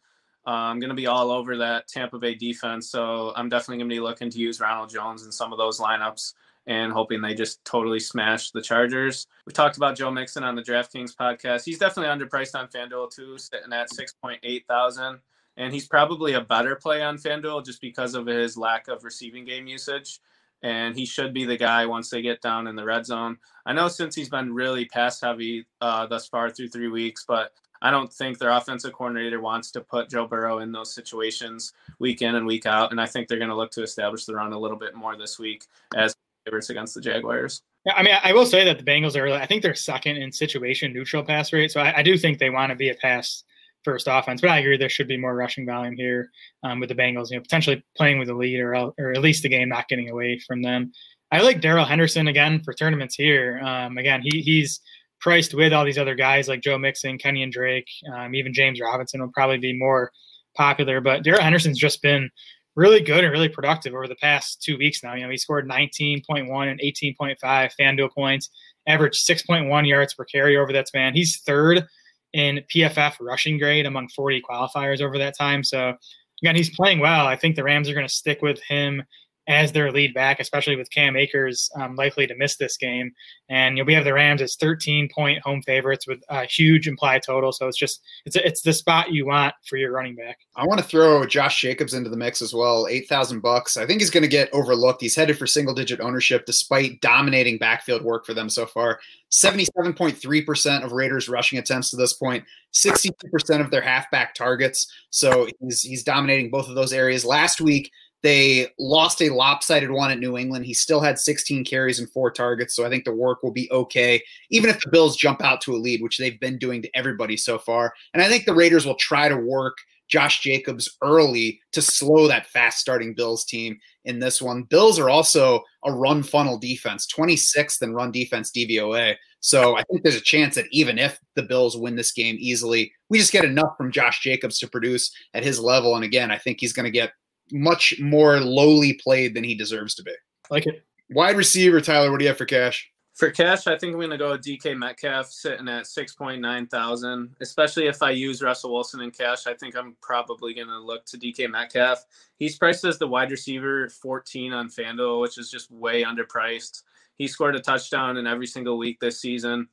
Uh, 0.47 0.51
I'm 0.51 0.79
going 0.79 0.91
to 0.91 0.95
be 0.95 1.09
all 1.09 1.33
over 1.33 1.57
that 1.57 1.89
Tampa 1.89 2.19
Bay 2.19 2.35
defense. 2.35 2.89
So 2.89 3.33
I'm 3.35 3.49
definitely 3.49 3.79
going 3.79 3.91
to 3.91 3.95
be 3.95 4.01
looking 4.01 4.31
to 4.31 4.39
use 4.39 4.61
Ronald 4.61 4.91
Jones 4.91 5.25
in 5.25 5.33
some 5.33 5.53
of 5.53 5.59
those 5.59 5.81
lineups 5.81 6.35
and 6.67 6.93
hoping 6.93 7.21
they 7.21 7.35
just 7.35 7.65
totally 7.65 8.01
smash 8.01 8.51
the 8.51 8.63
Chargers. 8.63 9.27
We 9.47 9.53
talked 9.53 9.77
about 9.77 9.97
Joe 9.97 10.11
Mixon 10.11 10.43
on 10.43 10.57
the 10.57 10.63
DraftKings 10.63 11.15
podcast. 11.15 11.65
He's 11.65 11.79
definitely 11.79 12.15
underpriced 12.15 12.59
on 12.59 12.69
FanDuel 12.69 13.15
too, 13.15 13.39
sitting 13.39 13.73
at 13.73 13.91
6.8 13.91 14.67
thousand 14.67 15.21
and 15.57 15.73
he's 15.73 15.89
probably 15.89 16.35
a 16.35 16.41
better 16.41 16.77
play 16.77 17.03
on 17.03 17.17
FanDuel 17.17 17.65
just 17.65 17.81
because 17.81 18.15
of 18.15 18.27
his 18.27 18.57
lack 18.57 18.89
of 18.89 19.05
receiving 19.05 19.45
game 19.45 19.67
usage. 19.67 20.21
And 20.63 20.97
he 20.97 21.07
should 21.07 21.33
be 21.33 21.45
the 21.45 21.57
guy 21.57 21.87
once 21.87 22.11
they 22.11 22.23
get 22.23 22.41
down 22.41 22.67
in 22.67 22.77
the 22.77 22.85
red 22.85 23.07
zone. 23.07 23.39
I 23.67 23.73
know 23.73 23.89
since 23.89 24.15
he's 24.15 24.29
been 24.29 24.55
really 24.55 24.87
pass 24.87 25.21
heavy 25.21 25.67
uh, 25.81 26.07
thus 26.07 26.27
far 26.27 26.51
through 26.51 26.69
three 26.69 26.89
weeks, 26.89 27.25
but 27.27 27.53
I 27.83 27.91
don't 27.91 28.13
think 28.13 28.39
their 28.39 28.51
offensive 28.51 28.95
coordinator 28.95 29.41
wants 29.41 29.71
to 29.73 29.83
put 29.83 30.09
Joe 30.09 30.27
Burrow 30.27 30.59
in 30.59 30.73
those 30.73 30.95
situations 30.95 31.75
week 31.99 32.23
in 32.23 32.35
and 32.35 32.47
week 32.47 32.65
out. 32.65 32.91
And 32.91 33.01
I 33.01 33.07
think 33.07 33.29
they're 33.29 33.39
going 33.39 33.51
to 33.51 33.57
look 33.57 33.71
to 33.73 33.83
establish 33.83 34.25
the 34.25 34.35
run 34.35 34.55
a 34.55 34.59
little 34.59 34.79
bit 34.79 34.95
more 34.95 35.17
this 35.17 35.39
week 35.39 35.67
as 35.95 36.17
favorites 36.47 36.71
against 36.71 36.95
the 36.95 37.01
Jaguars. 37.01 37.63
Yeah, 37.85 37.95
I 37.95 38.03
mean, 38.03 38.15
I 38.23 38.33
will 38.33 38.47
say 38.47 38.65
that 38.65 38.79
the 38.79 38.85
Bengals 38.85 39.17
are. 39.17 39.29
I 39.29 39.47
think 39.47 39.63
they're 39.63 39.75
second 39.75 40.17
in 40.17 40.33
situation 40.33 40.93
neutral 40.93 41.23
pass 41.23 41.53
rate, 41.53 41.71
so 41.71 41.81
I, 41.81 41.99
I 41.99 42.03
do 42.03 42.17
think 42.17 42.39
they 42.39 42.51
want 42.51 42.71
to 42.71 42.77
be 42.77 42.89
a 42.89 42.95
pass 42.95 43.45
first 43.85 44.09
offense. 44.11 44.41
But 44.41 44.51
I 44.51 44.59
agree 44.59 44.77
there 44.77 44.89
should 44.89 45.09
be 45.09 45.17
more 45.17 45.35
rushing 45.35 45.67
volume 45.67 45.97
here 45.97 46.31
um, 46.63 46.81
with 46.81 46.89
the 46.89 46.95
Bengals. 46.95 47.31
You 47.31 47.37
know, 47.37 47.43
potentially 47.43 47.85
playing 47.97 48.19
with 48.19 48.29
the 48.29 48.35
lead 48.35 48.61
or 48.61 48.75
or 48.75 49.13
at 49.13 49.23
least 49.23 49.43
the 49.43 49.49
game 49.49 49.69
not 49.69 49.89
getting 49.89 50.11
away 50.11 50.39
from 50.47 50.63
them. 50.63 50.93
I 51.33 51.41
like 51.41 51.61
Darrell 51.61 51.85
Henderson 51.85 52.29
again 52.29 52.61
for 52.63 52.73
tournaments 52.73 53.15
here. 53.15 53.61
Um, 53.65 53.99
again, 53.99 54.21
he 54.23 54.43
he's 54.43 54.81
priced 55.21 55.55
with 55.55 55.73
all 55.73 55.85
these 55.85 55.99
other 55.99 56.15
guys 56.15 56.49
like 56.49 56.61
Joe 56.61 56.79
Mixon, 56.79 57.19
Kenyon 57.19 57.51
Drake, 57.51 57.89
um, 58.15 58.35
even 58.35 58.53
James 58.53 58.81
Robinson 58.81 59.21
will 59.21 59.33
probably 59.33 59.59
be 59.59 59.77
more 59.77 60.13
popular. 60.57 61.01
But 61.01 61.25
Darrell 61.25 61.43
Henderson's 61.43 61.79
just 61.79 62.03
been 62.03 62.31
really 62.77 63.01
good 63.01 63.25
and 63.25 63.33
really 63.33 63.49
productive 63.49 63.95
over 63.95 64.07
the 64.07 64.15
past 64.17 64.63
two 64.63 64.77
weeks 64.77 65.03
now. 65.03 65.15
You 65.15 65.25
know, 65.25 65.31
he 65.31 65.39
scored 65.39 65.69
19.1 65.69 66.71
and 66.71 66.81
18.5 66.81 67.37
FanDuel 67.81 68.13
points, 68.13 68.51
averaged 68.87 69.27
6.1 69.27 69.89
yards 69.89 70.15
per 70.15 70.25
carry 70.25 70.57
over 70.57 70.73
that 70.73 70.89
span. 70.89 71.15
He's 71.15 71.39
third 71.39 71.87
in 72.33 72.61
PFF 72.75 73.15
rushing 73.21 73.59
grade 73.59 73.87
among 73.87 74.09
40 74.09 74.43
qualifiers 74.49 75.01
over 75.01 75.17
that 75.19 75.37
time. 75.37 75.65
So 75.65 75.95
again, 76.43 76.55
he's 76.55 76.75
playing 76.75 77.01
well. 77.01 77.27
I 77.27 77.35
think 77.35 77.57
the 77.57 77.65
Rams 77.65 77.89
are 77.89 77.95
going 77.95 78.07
to 78.07 78.13
stick 78.13 78.43
with 78.43 78.61
him 78.63 79.03
as 79.49 79.73
their 79.73 79.93
lead 79.93 80.13
back, 80.13 80.41
especially 80.41 80.77
with 80.77 80.91
Cam 80.91 81.17
Akers 81.17 81.71
um, 81.77 81.95
likely 81.95 82.27
to 82.27 82.35
miss 82.37 82.57
this 82.57 82.77
game. 82.77 83.13
And 83.49 83.77
you 83.77 83.83
know, 83.83 83.87
we 83.87 83.95
have 83.95 84.05
the 84.05 84.13
Rams 84.13 84.43
as 84.43 84.57
13 84.57 85.09
point 85.15 85.41
home 85.43 85.63
favorites 85.63 86.07
with 86.07 86.23
a 86.29 86.45
huge 86.45 86.89
implied 86.89 87.23
total. 87.23 87.53
So 87.53 87.69
it's 87.69 87.79
just 87.79 88.03
it's 88.25 88.37
it's 88.37 88.63
the 88.63 88.73
spot 88.73 89.13
you 89.13 89.27
want 89.27 89.55
for 89.65 89.77
your 89.77 89.93
running 89.93 90.17
back. 90.17 90.39
I 90.57 90.67
want 90.67 90.81
to 90.81 90.87
throw 90.87 91.25
Josh 91.27 91.61
Jacobs 91.61 91.95
into 91.95 92.11
the 92.11 92.17
mix 92.17 92.43
as 92.43 92.53
well. 92.53 92.87
Eight 92.89 93.09
thousand 93.09 93.41
bucks. 93.41 93.77
I 93.77 93.87
think 93.87 94.01
he's 94.01 94.11
going 94.11 94.23
to 94.23 94.29
get 94.29 94.53
overlooked. 94.53 95.01
He's 95.01 95.17
headed 95.17 95.39
for 95.39 95.47
single 95.47 95.75
digit 95.75 96.01
ownership 96.01 96.45
despite 96.47 97.01
dominating 97.01 97.59
backfield 97.59 98.03
work 98.03 98.27
for 98.27 98.35
them 98.35 98.49
so 98.49 98.67
far. 98.67 98.99
77.3% 99.33 100.85
of 100.85 100.93
Raiders 100.93 101.29
rushing 101.29 101.59
attempts 101.59 101.91
to 101.91 101.97
this 101.97 102.13
point, 102.13 102.45
62% 102.73 103.61
of 103.61 103.71
their 103.71 103.83
halfback 103.83 104.35
targets. 104.35 104.91
So 105.11 105.49
he's 105.61 105.83
he's 105.83 106.03
dominating 106.05 106.51
both 106.51 106.69
of 106.69 106.75
those 106.75 106.93
areas. 106.93 107.25
Last 107.25 107.61
week 107.61 107.91
they 108.23 108.69
lost 108.79 109.23
a 109.23 109.31
lopsided 109.31 109.91
one 109.91 110.11
at 110.11 110.19
New 110.19 110.37
England. 110.37 110.67
He 110.67 110.75
still 110.75 111.01
had 111.01 111.19
16 111.19 111.65
carries 111.65 111.99
and 111.99 112.11
four 112.11 112.31
targets, 112.31 112.75
so 112.75 112.85
I 112.85 112.89
think 112.89 113.05
the 113.05 113.15
work 113.15 113.43
will 113.43 113.53
be 113.53 113.71
okay, 113.71 114.23
even 114.51 114.71
if 114.71 114.81
the 114.81 114.91
Bills 114.91 115.17
jump 115.17 115.43
out 115.43 115.61
to 115.63 115.75
a 115.75 115.79
lead, 115.79 116.03
which 116.03 116.19
they've 116.19 116.41
been 116.41 116.59
doing 116.59 116.83
to 116.83 116.97
everybody 116.97 117.37
so 117.37 117.59
far. 117.59 117.93
And 118.15 118.23
I 118.23 118.29
think 118.29 118.45
the 118.45 118.55
Raiders 118.55 118.87
will 118.87 118.97
try 118.97 119.29
to 119.29 119.37
work 119.37 119.77
Josh 120.09 120.41
Jacobs 120.41 120.97
early 121.03 121.61
to 121.73 121.83
slow 121.83 122.29
that 122.29 122.47
fast 122.47 122.79
starting 122.79 123.15
Bills 123.15 123.45
team 123.45 123.79
in 124.05 124.19
this 124.19 124.41
one. 124.41 124.63
Bills 124.63 124.99
are 124.99 125.11
also 125.11 125.63
a 125.85 125.93
run 125.93 126.23
funnel 126.23 126.59
defense, 126.59 127.07
26th 127.07 127.83
in 127.83 127.93
run 127.93 128.13
defense 128.13 128.51
DVOA. 128.51 129.17
So 129.41 129.77
I 129.77 129.83
think 129.85 130.03
there's 130.03 130.17
a 130.17 130.21
chance 130.21 130.55
that 130.55 130.67
even 130.71 130.99
if 130.99 131.19
the 131.35 131.43
Bills 131.43 131.77
win 131.77 131.97
this 131.97 132.13
game 132.13 132.37
easily, 132.39 132.93
we 133.09 133.19
just 133.19 133.33
get 133.33 133.45
enough 133.45 133.77
from 133.77 133.93
Josh 133.93 134.21
Jacobs 134.21 134.59
to 134.61 134.69
produce 134.69 135.15
at 135.35 135.45
his 135.45 135.61
level. 135.61 135.95
And 135.95 136.05
again, 136.05 136.31
I 136.31 136.39
think 136.39 136.59
he's 136.61 136.73
going 136.73 136.85
to 136.85 136.91
get 136.91 137.13
much 137.53 137.95
more 138.01 138.41
lowly 138.41 138.95
played 138.95 139.35
than 139.35 139.45
he 139.45 139.55
deserves 139.55 139.95
to 139.97 140.03
be. 140.03 140.13
Like 140.51 140.67
it. 140.67 140.85
Wide 141.11 141.37
receiver, 141.37 141.81
Tyler, 141.81 142.11
what 142.11 142.19
do 142.19 142.25
you 142.25 142.29
have 142.29 142.39
for 142.39 142.47
cash? 142.47 142.91
For 143.15 143.31
cash, 143.31 143.67
I 143.67 143.79
think 143.79 143.95
I'm 143.95 144.01
going 144.01 144.11
to 144.11 144.19
go 144.19 144.33
with 144.33 144.43
DK 144.43 144.77
Metcalf 144.77 145.31
sitting 145.31 145.69
at 145.69 145.85
6.9 145.85 146.71
thousand. 146.71 147.35
Especially 147.41 147.87
if 147.87 148.03
I 148.03 148.11
use 148.11 148.43
Russell 148.43 148.75
Wilson 148.75 149.01
in 149.01 149.11
cash, 149.11 149.47
I 149.47 149.55
think 149.55 149.75
I'm 149.75 149.97
probably 150.03 150.53
going 150.53 150.69
to 150.69 150.79
look 150.79 151.07
to 151.07 151.19
DK 151.19 151.51
Metcalf. 151.51 152.05
He's 152.39 152.59
priced 152.59 152.85
as 152.85 152.99
the 152.99 153.07
wide 153.07 153.31
receiver 153.31 153.89
14 153.89 154.53
on 154.53 154.69
FanDuel, 154.69 155.23
which 155.23 155.39
is 155.39 155.51
just 155.51 155.71
way 155.71 156.03
underpriced. 156.03 156.83
He 157.17 157.27
scored 157.27 157.57
a 157.57 157.61
touchdown 157.61 158.19
in 158.19 158.27
every 158.27 158.47
single 158.47 158.77
week 158.77 159.01
this 159.01 159.19
season, 159.19 159.69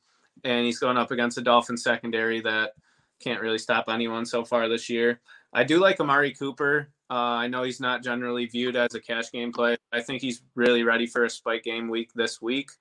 and 0.45 0.65
he's 0.65 0.79
going 0.79 0.95
up 0.95 1.11
against 1.11 1.37
a 1.37 1.41
Dolphin 1.41 1.75
secondary 1.75 2.39
that 2.41 2.71
can't 3.19 3.41
really 3.41 3.57
stop 3.57 3.85
anyone 3.89 4.25
so 4.25 4.45
far 4.45 4.69
this 4.69 4.89
year. 4.89 5.19
I 5.53 5.63
do 5.63 5.79
like 5.79 5.99
Amari 5.99 6.33
Cooper. 6.33 6.89
Uh, 7.09 7.13
I 7.13 7.47
know 7.47 7.63
he's 7.63 7.79
not 7.79 8.03
generally 8.03 8.45
viewed 8.47 8.75
as 8.75 8.95
a 8.95 8.99
cash 8.99 9.31
game 9.31 9.51
play. 9.51 9.77
I 9.91 10.01
think 10.01 10.21
he's 10.21 10.41
really 10.55 10.83
ready 10.83 11.05
for 11.05 11.25
a 11.25 11.29
spike 11.29 11.63
game 11.63 11.89
week 11.89 12.11
this 12.13 12.41
week, 12.41 12.71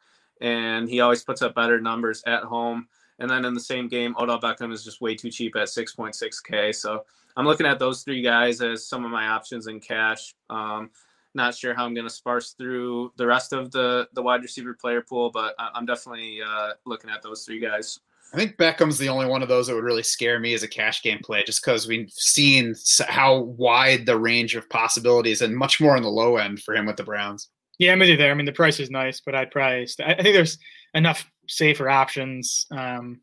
and 0.41 0.89
he 0.89 1.01
always 1.01 1.23
puts 1.23 1.43
up 1.43 1.55
better 1.55 1.81
numbers 1.81 2.23
at 2.27 2.45
home. 2.45 2.89
And 3.19 3.31
then 3.31 3.45
in 3.45 3.53
the 3.53 3.61
same 3.61 3.89
game, 3.89 4.17
Odell 4.19 4.41
Beckham 4.41 4.73
is 4.73 4.85
just 4.85 5.01
way 5.01 5.15
too 5.15 5.31
cheap 5.31 5.55
at 5.57 5.69
6.6K. 5.69 6.75
So 6.75 7.05
I'm 7.37 7.45
looking 7.47 7.67
at 7.67 7.79
those 7.79 8.03
three 8.03 8.23
guys 8.23 8.63
as 8.63 8.89
some 8.89 9.05
of 9.05 9.11
my 9.11 9.29
options 9.29 9.67
in 9.67 9.79
cash. 9.79 10.35
Um, 10.49 10.91
not 11.35 11.55
sure 11.55 11.75
how 11.75 11.85
I'm 11.85 11.95
going 11.95 12.07
to 12.07 12.13
sparse 12.13 12.53
through 12.53 13.13
the 13.17 13.27
rest 13.27 13.53
of 13.53 13.71
the 13.71 14.09
the 14.13 14.23
wide 14.23 14.43
receiver 14.43 14.77
player 14.79 15.03
pool, 15.03 15.31
but 15.31 15.55
I'm 15.59 15.87
definitely 15.87 16.41
uh, 16.47 16.73
looking 16.85 17.11
at 17.11 17.23
those 17.23 17.45
three 17.45 17.61
guys. 17.61 18.01
I 18.33 18.37
think 18.37 18.57
Beckham's 18.57 18.99
the 18.99 19.11
only 19.11 19.27
one 19.27 19.43
of 19.43 19.49
those 19.49 19.67
that 19.67 19.75
would 19.75 19.85
really 19.85 20.03
scare 20.03 20.41
me 20.41 20.55
as 20.55 20.63
a 20.63 20.69
cash 20.69 21.03
game 21.03 21.19
play, 21.23 21.45
just 21.45 21.63
because 21.63 21.87
we've 21.87 22.11
seen 22.11 22.75
how 23.07 23.41
wide 23.41 24.07
the 24.07 24.19
range 24.19 24.55
of 24.55 24.69
possibilities 24.71 25.43
and 25.43 25.55
much 25.55 25.81
more 25.81 25.97
on 25.97 26.03
the 26.03 26.09
low 26.09 26.39
end 26.39 26.63
for 26.63 26.75
him 26.75 26.87
with 26.87 26.97
the 26.97 27.03
Browns. 27.03 27.49
Yeah, 27.79 27.93
I'm 27.93 27.99
with 27.99 28.09
you 28.09 28.17
there. 28.17 28.31
I 28.31 28.35
mean, 28.35 28.47
the 28.47 28.53
price 28.53 28.81
is 28.81 28.91
nice, 28.91 29.21
but 29.21 29.35
I'd 29.35 29.51
probably 29.51 29.87
I 30.05 30.15
think 30.15 30.35
there's 30.35 30.59
enough 30.95 31.31
safer 31.49 31.91
options 31.91 32.67
um, 32.71 33.21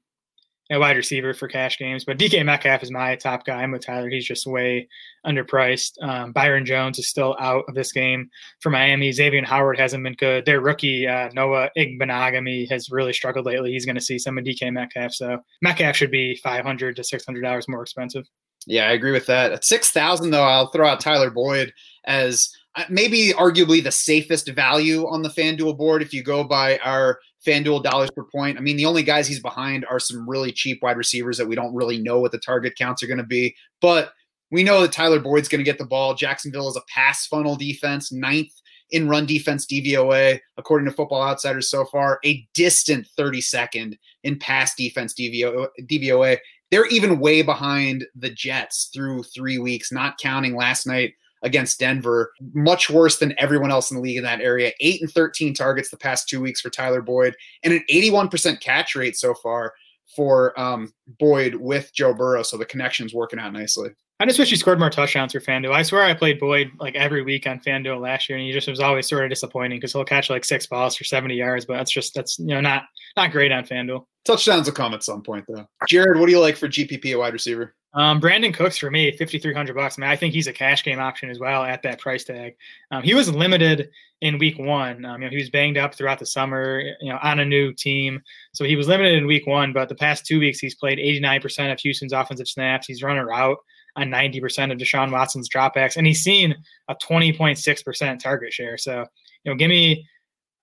a 0.71 0.79
wide 0.79 0.97
receiver 0.97 1.33
for 1.33 1.47
cash 1.47 1.77
games. 1.77 2.05
But 2.05 2.17
DK 2.17 2.45
Metcalf 2.45 2.83
is 2.83 2.91
my 2.91 3.15
top 3.15 3.45
guy. 3.45 3.63
I'm 3.63 3.71
with 3.71 3.85
Tyler. 3.85 4.09
He's 4.09 4.25
just 4.25 4.45
way 4.45 4.87
underpriced. 5.25 6.01
Um, 6.01 6.31
Byron 6.31 6.65
Jones 6.65 6.99
is 6.99 7.09
still 7.09 7.35
out 7.39 7.65
of 7.67 7.75
this 7.75 7.91
game 7.91 8.29
for 8.61 8.69
Miami. 8.69 9.11
Xavier 9.11 9.43
Howard 9.45 9.79
hasn't 9.79 10.03
been 10.03 10.13
good. 10.13 10.45
Their 10.45 10.61
rookie 10.61 11.07
uh, 11.07 11.29
Noah 11.33 11.69
Igbinoghene 11.77 12.69
has 12.69 12.89
really 12.91 13.13
struggled 13.13 13.45
lately. 13.45 13.71
He's 13.71 13.85
going 13.85 13.95
to 13.95 14.01
see 14.01 14.19
some 14.19 14.37
of 14.37 14.43
DK 14.43 14.71
Metcalf. 14.71 15.13
So 15.13 15.39
Metcalf 15.61 15.95
should 15.95 16.11
be 16.11 16.35
500 16.43 16.95
to 16.95 17.03
600 17.03 17.41
dollars 17.41 17.67
more 17.67 17.81
expensive. 17.81 18.25
Yeah, 18.65 18.87
I 18.87 18.91
agree 18.91 19.11
with 19.11 19.25
that. 19.27 19.51
At 19.51 19.65
six 19.65 19.91
thousand 19.91 20.31
though, 20.31 20.43
I'll 20.43 20.69
throw 20.69 20.87
out 20.87 20.99
Tyler 20.99 21.29
Boyd 21.29 21.73
as 22.05 22.49
uh, 22.75 22.83
maybe 22.89 23.33
arguably 23.33 23.83
the 23.83 23.91
safest 23.91 24.49
value 24.49 25.07
on 25.07 25.21
the 25.21 25.29
FanDuel 25.29 25.77
board 25.77 26.01
if 26.01 26.13
you 26.13 26.21
go 26.23 26.43
by 26.43 26.77
our 26.79 27.19
FanDuel 27.45 27.83
dollars 27.83 28.09
per 28.11 28.23
point. 28.23 28.57
I 28.57 28.61
mean, 28.61 28.77
the 28.77 28.85
only 28.85 29.03
guys 29.03 29.27
he's 29.27 29.41
behind 29.41 29.85
are 29.89 29.99
some 29.99 30.29
really 30.29 30.51
cheap 30.51 30.79
wide 30.81 30.97
receivers 30.97 31.37
that 31.37 31.47
we 31.47 31.55
don't 31.55 31.73
really 31.73 31.99
know 31.99 32.19
what 32.19 32.31
the 32.31 32.39
target 32.39 32.77
counts 32.77 33.01
are 33.01 33.07
going 33.07 33.17
to 33.17 33.23
be. 33.23 33.55
But 33.81 34.11
we 34.51 34.63
know 34.63 34.81
that 34.81 34.91
Tyler 34.91 35.19
Boyd's 35.19 35.47
going 35.47 35.59
to 35.59 35.69
get 35.69 35.77
the 35.77 35.85
ball. 35.85 36.15
Jacksonville 36.15 36.69
is 36.69 36.75
a 36.75 36.81
pass 36.93 37.25
funnel 37.27 37.55
defense, 37.55 38.11
ninth 38.11 38.51
in 38.91 39.07
run 39.07 39.25
defense 39.25 39.65
DVOA, 39.65 40.39
according 40.57 40.87
to 40.89 40.93
Football 40.93 41.21
Outsiders 41.21 41.69
so 41.69 41.85
far, 41.85 42.19
a 42.25 42.45
distant 42.53 43.07
32nd 43.17 43.97
in 44.23 44.39
pass 44.39 44.75
defense 44.75 45.13
DVOA. 45.13 46.37
They're 46.71 46.87
even 46.87 47.19
way 47.19 47.41
behind 47.41 48.05
the 48.15 48.29
Jets 48.29 48.89
through 48.93 49.23
three 49.23 49.57
weeks, 49.57 49.91
not 49.91 50.17
counting 50.17 50.55
last 50.55 50.85
night 50.85 51.13
against 51.41 51.79
Denver. 51.79 52.31
Much 52.53 52.89
worse 52.89 53.17
than 53.17 53.33
everyone 53.37 53.71
else 53.71 53.91
in 53.91 53.97
the 53.97 54.03
league 54.03 54.17
in 54.17 54.23
that 54.23 54.41
area. 54.41 54.71
Eight 54.79 55.01
and 55.01 55.11
13 55.11 55.53
targets 55.53 55.89
the 55.89 55.97
past 55.97 56.27
two 56.27 56.41
weeks 56.41 56.61
for 56.61 56.69
Tyler 56.69 57.01
Boyd, 57.01 57.35
and 57.63 57.73
an 57.73 57.83
81% 57.91 58.59
catch 58.61 58.95
rate 58.95 59.17
so 59.17 59.33
far 59.33 59.73
for 60.15 60.59
um, 60.59 60.93
Boyd 61.19 61.55
with 61.55 61.93
Joe 61.93 62.13
Burrow. 62.13 62.43
So 62.43 62.57
the 62.57 62.65
connection's 62.65 63.13
working 63.13 63.39
out 63.39 63.53
nicely. 63.53 63.91
I 64.21 64.25
just 64.25 64.37
wish 64.37 64.49
he 64.49 64.57
scored 64.57 64.79
more 64.79 64.89
touchdowns 64.89 65.31
for 65.31 65.39
FanDuel. 65.39 65.71
I 65.71 65.81
swear 65.81 66.03
I 66.03 66.13
played 66.13 66.41
Boyd 66.41 66.71
like 66.77 66.93
every 66.95 67.23
week 67.23 67.47
on 67.47 67.61
FanDuel 67.61 68.01
last 68.01 68.27
year, 68.27 68.37
and 68.37 68.45
he 68.45 68.51
just 68.51 68.67
was 68.67 68.81
always 68.81 69.07
sort 69.07 69.23
of 69.23 69.29
disappointing 69.29 69.77
because 69.77 69.93
he'll 69.93 70.03
catch 70.03 70.29
like 70.29 70.43
six 70.43 70.67
balls 70.67 70.97
for 70.97 71.05
70 71.05 71.35
yards, 71.35 71.65
but 71.65 71.77
that's 71.77 71.91
just 71.91 72.13
that's 72.15 72.37
you 72.37 72.47
know 72.47 72.59
not 72.59 72.83
not 73.15 73.31
great 73.31 73.53
on 73.53 73.63
FanDuel. 73.63 74.05
Touchdowns 74.25 74.67
will 74.67 74.73
come 74.73 74.93
at 74.93 75.03
some 75.03 75.23
point, 75.23 75.45
though. 75.47 75.65
Jared, 75.87 76.19
what 76.19 76.25
do 76.25 76.33
you 76.33 76.41
like 76.41 76.57
for 76.57 76.67
GPP 76.67 77.17
wide 77.17 77.31
receiver? 77.31 77.75
Um, 77.93 78.21
Brandin 78.21 78.53
Cooks 78.53 78.77
for 78.77 78.91
me, 78.91 79.11
fifty 79.17 79.39
three 79.39 79.53
hundred 79.53 79.75
bucks. 79.75 79.97
I 79.97 80.01
mean, 80.01 80.09
I 80.11 80.15
think 80.15 80.33
he's 80.33 80.47
a 80.47 80.53
cash 80.53 80.83
game 80.83 80.99
option 80.99 81.29
as 81.29 81.39
well 81.39 81.63
at 81.63 81.81
that 81.83 81.99
price 81.99 82.23
tag. 82.23 82.55
Um, 82.91 83.01
he 83.01 83.15
was 83.15 83.33
limited 83.33 83.89
in 84.21 84.37
week 84.37 84.59
one. 84.59 85.05
Um, 85.05 85.21
you 85.21 85.27
know, 85.27 85.31
he 85.31 85.37
was 85.37 85.49
banged 85.49 85.77
up 85.77 85.95
throughout 85.95 86.19
the 86.19 86.25
summer. 86.25 86.81
You 87.01 87.11
know, 87.11 87.19
on 87.23 87.39
a 87.39 87.45
new 87.45 87.73
team, 87.73 88.21
so 88.53 88.63
he 88.63 88.75
was 88.75 88.87
limited 88.87 89.13
in 89.13 89.25
week 89.25 89.47
one. 89.47 89.73
But 89.73 89.89
the 89.89 89.95
past 89.95 90.25
two 90.25 90.39
weeks, 90.39 90.59
he's 90.59 90.75
played 90.75 90.99
eighty 90.99 91.19
nine 91.19 91.41
percent 91.41 91.71
of 91.71 91.79
Houston's 91.79 92.13
offensive 92.13 92.47
snaps. 92.47 92.85
He's 92.85 93.01
run 93.01 93.17
a 93.17 93.25
route 93.25 93.57
on 93.95 94.11
ninety 94.11 94.39
percent 94.39 94.71
of 94.71 94.77
Deshaun 94.77 95.11
Watson's 95.11 95.49
dropbacks, 95.49 95.97
and 95.97 96.05
he's 96.05 96.21
seen 96.21 96.55
a 96.89 96.95
twenty 97.01 97.33
point 97.33 97.57
six 97.57 97.81
percent 97.81 98.21
target 98.21 98.53
share. 98.53 98.77
So, 98.77 99.05
you 99.43 99.51
know, 99.51 99.55
give 99.55 99.69
me 99.69 100.07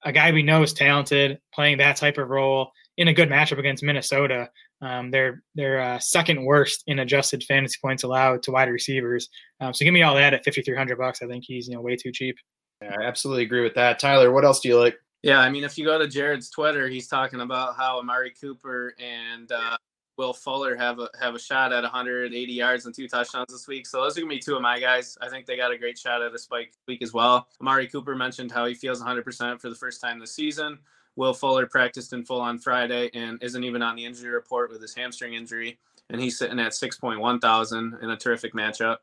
a 0.04 0.12
guy 0.12 0.30
we 0.30 0.44
know 0.44 0.62
is 0.62 0.72
talented 0.72 1.40
playing 1.52 1.78
that 1.78 1.96
type 1.96 2.18
of 2.18 2.28
role 2.28 2.70
in 2.96 3.08
a 3.08 3.12
good 3.12 3.28
matchup 3.28 3.58
against 3.58 3.82
Minnesota. 3.82 4.48
Um, 4.82 5.10
they're 5.10 5.42
they're 5.54 5.80
uh, 5.80 5.98
second 5.98 6.44
worst 6.44 6.82
in 6.86 6.98
adjusted 6.98 7.42
fantasy 7.44 7.78
points 7.80 8.02
allowed 8.02 8.42
to 8.44 8.50
wide 8.50 8.68
receivers. 8.68 9.28
Um, 9.60 9.72
so 9.72 9.84
give 9.84 9.94
me 9.94 10.02
all 10.02 10.14
that 10.16 10.34
at 10.34 10.44
fifty 10.44 10.62
three 10.62 10.76
hundred 10.76 10.98
bucks. 10.98 11.22
I 11.22 11.26
think 11.26 11.44
he's 11.46 11.68
you 11.68 11.74
know 11.74 11.80
way 11.80 11.96
too 11.96 12.12
cheap. 12.12 12.36
Yeah, 12.82 12.94
I 13.00 13.04
absolutely 13.04 13.44
agree 13.44 13.62
with 13.62 13.74
that. 13.74 13.98
Tyler, 13.98 14.32
what 14.32 14.44
else 14.44 14.60
do 14.60 14.68
you 14.68 14.78
like? 14.78 14.96
Yeah, 15.22 15.40
I 15.40 15.48
mean, 15.48 15.64
if 15.64 15.78
you 15.78 15.84
go 15.84 15.98
to 15.98 16.06
Jared's 16.06 16.50
Twitter, 16.50 16.88
he's 16.88 17.08
talking 17.08 17.40
about 17.40 17.76
how 17.76 17.98
Amari 17.98 18.32
Cooper 18.38 18.94
and 19.00 19.50
uh, 19.50 19.76
Will 20.18 20.32
Fuller 20.32 20.76
have 20.76 20.98
a 20.98 21.08
have 21.18 21.34
a 21.34 21.38
shot 21.38 21.72
at 21.72 21.82
180 21.82 22.52
yards 22.52 22.86
and 22.86 22.94
two 22.94 23.08
touchdowns 23.08 23.48
this 23.50 23.66
week. 23.66 23.86
So 23.86 24.02
those 24.02 24.16
are 24.16 24.20
gonna 24.20 24.30
be 24.30 24.38
two 24.38 24.56
of 24.56 24.62
my 24.62 24.78
guys. 24.78 25.16
I 25.20 25.28
think 25.28 25.46
they 25.46 25.56
got 25.56 25.72
a 25.72 25.78
great 25.78 25.98
shot 25.98 26.22
at 26.22 26.34
a 26.34 26.38
spike 26.38 26.72
week 26.86 27.02
as 27.02 27.12
well. 27.12 27.48
Amari 27.60 27.86
Cooper 27.86 28.14
mentioned 28.14 28.52
how 28.52 28.66
he 28.66 28.74
feels 28.74 29.02
100% 29.02 29.60
for 29.60 29.68
the 29.68 29.74
first 29.74 30.00
time 30.00 30.18
this 30.18 30.34
season. 30.34 30.78
Will 31.16 31.34
Fuller 31.34 31.66
practiced 31.66 32.12
in 32.12 32.24
full 32.24 32.40
on 32.40 32.58
Friday 32.58 33.10
and 33.14 33.42
isn't 33.42 33.64
even 33.64 33.82
on 33.82 33.96
the 33.96 34.04
injury 34.04 34.30
report 34.30 34.70
with 34.70 34.80
his 34.80 34.94
hamstring 34.94 35.34
injury, 35.34 35.78
and 36.10 36.20
he's 36.20 36.38
sitting 36.38 36.60
at 36.60 36.72
6.1 36.72 37.40
thousand 37.40 37.98
in 38.02 38.10
a 38.10 38.16
terrific 38.16 38.54
matchup. 38.54 38.98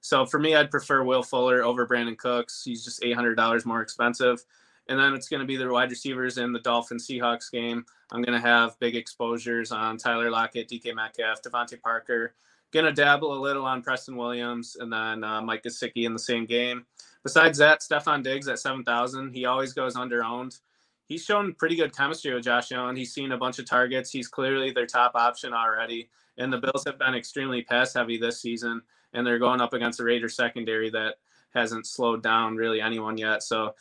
So 0.00 0.24
for 0.24 0.38
me, 0.38 0.54
I'd 0.54 0.70
prefer 0.70 1.02
Will 1.02 1.22
Fuller 1.22 1.62
over 1.62 1.86
Brandin 1.86 2.16
Cooks. 2.16 2.62
He's 2.64 2.84
just 2.84 3.02
$800 3.02 3.64
more 3.66 3.82
expensive. 3.82 4.44
And 4.88 4.98
then 4.98 5.12
it's 5.12 5.28
going 5.28 5.40
to 5.40 5.46
be 5.46 5.56
the 5.56 5.68
wide 5.68 5.90
receivers 5.90 6.38
in 6.38 6.52
the 6.52 6.60
Dolphins 6.60 7.06
Seahawks 7.06 7.50
game. 7.50 7.84
I'm 8.10 8.22
going 8.22 8.40
to 8.40 8.46
have 8.46 8.78
big 8.78 8.96
exposures 8.96 9.70
on 9.70 9.98
Tyler 9.98 10.30
Lockett, 10.30 10.68
DK 10.68 10.94
Metcalf, 10.94 11.42
DeVante 11.42 11.80
Parker. 11.80 12.34
Going 12.72 12.86
to 12.86 12.92
dabble 12.92 13.34
a 13.34 13.40
little 13.40 13.66
on 13.66 13.82
Preston 13.82 14.16
Williams 14.16 14.76
and 14.80 14.92
then 14.92 15.24
uh, 15.24 15.42
Mike 15.42 15.62
Gesicki 15.62 16.04
in 16.04 16.12
the 16.12 16.18
same 16.18 16.46
game. 16.46 16.86
Besides 17.22 17.58
that, 17.58 17.80
Stefon 17.80 18.22
Diggs 18.22 18.48
at 18.48 18.58
7,000. 18.58 19.32
He 19.34 19.44
always 19.44 19.72
goes 19.72 19.96
under 19.96 20.22
owned 20.24 20.56
he's 21.08 21.24
shown 21.24 21.54
pretty 21.54 21.74
good 21.74 21.96
chemistry 21.96 22.32
with 22.32 22.44
Josh 22.44 22.70
Allen. 22.70 22.94
He's 22.94 23.12
seen 23.12 23.32
a 23.32 23.38
bunch 23.38 23.58
of 23.58 23.66
targets. 23.66 24.10
He's 24.10 24.28
clearly 24.28 24.70
their 24.70 24.86
top 24.86 25.12
option 25.14 25.52
already. 25.52 26.08
And 26.36 26.52
the 26.52 26.58
Bills 26.58 26.84
have 26.86 26.98
been 26.98 27.14
extremely 27.14 27.62
pass 27.62 27.94
heavy 27.94 28.18
this 28.18 28.40
season, 28.40 28.82
and 29.14 29.26
they're 29.26 29.38
going 29.38 29.60
up 29.60 29.72
against 29.72 30.00
a 30.00 30.04
Raiders 30.04 30.36
secondary 30.36 30.90
that 30.90 31.16
hasn't 31.54 31.86
slowed 31.86 32.22
down 32.22 32.56
really 32.56 32.80
anyone 32.80 33.16
yet. 33.16 33.42
So, 33.42 33.74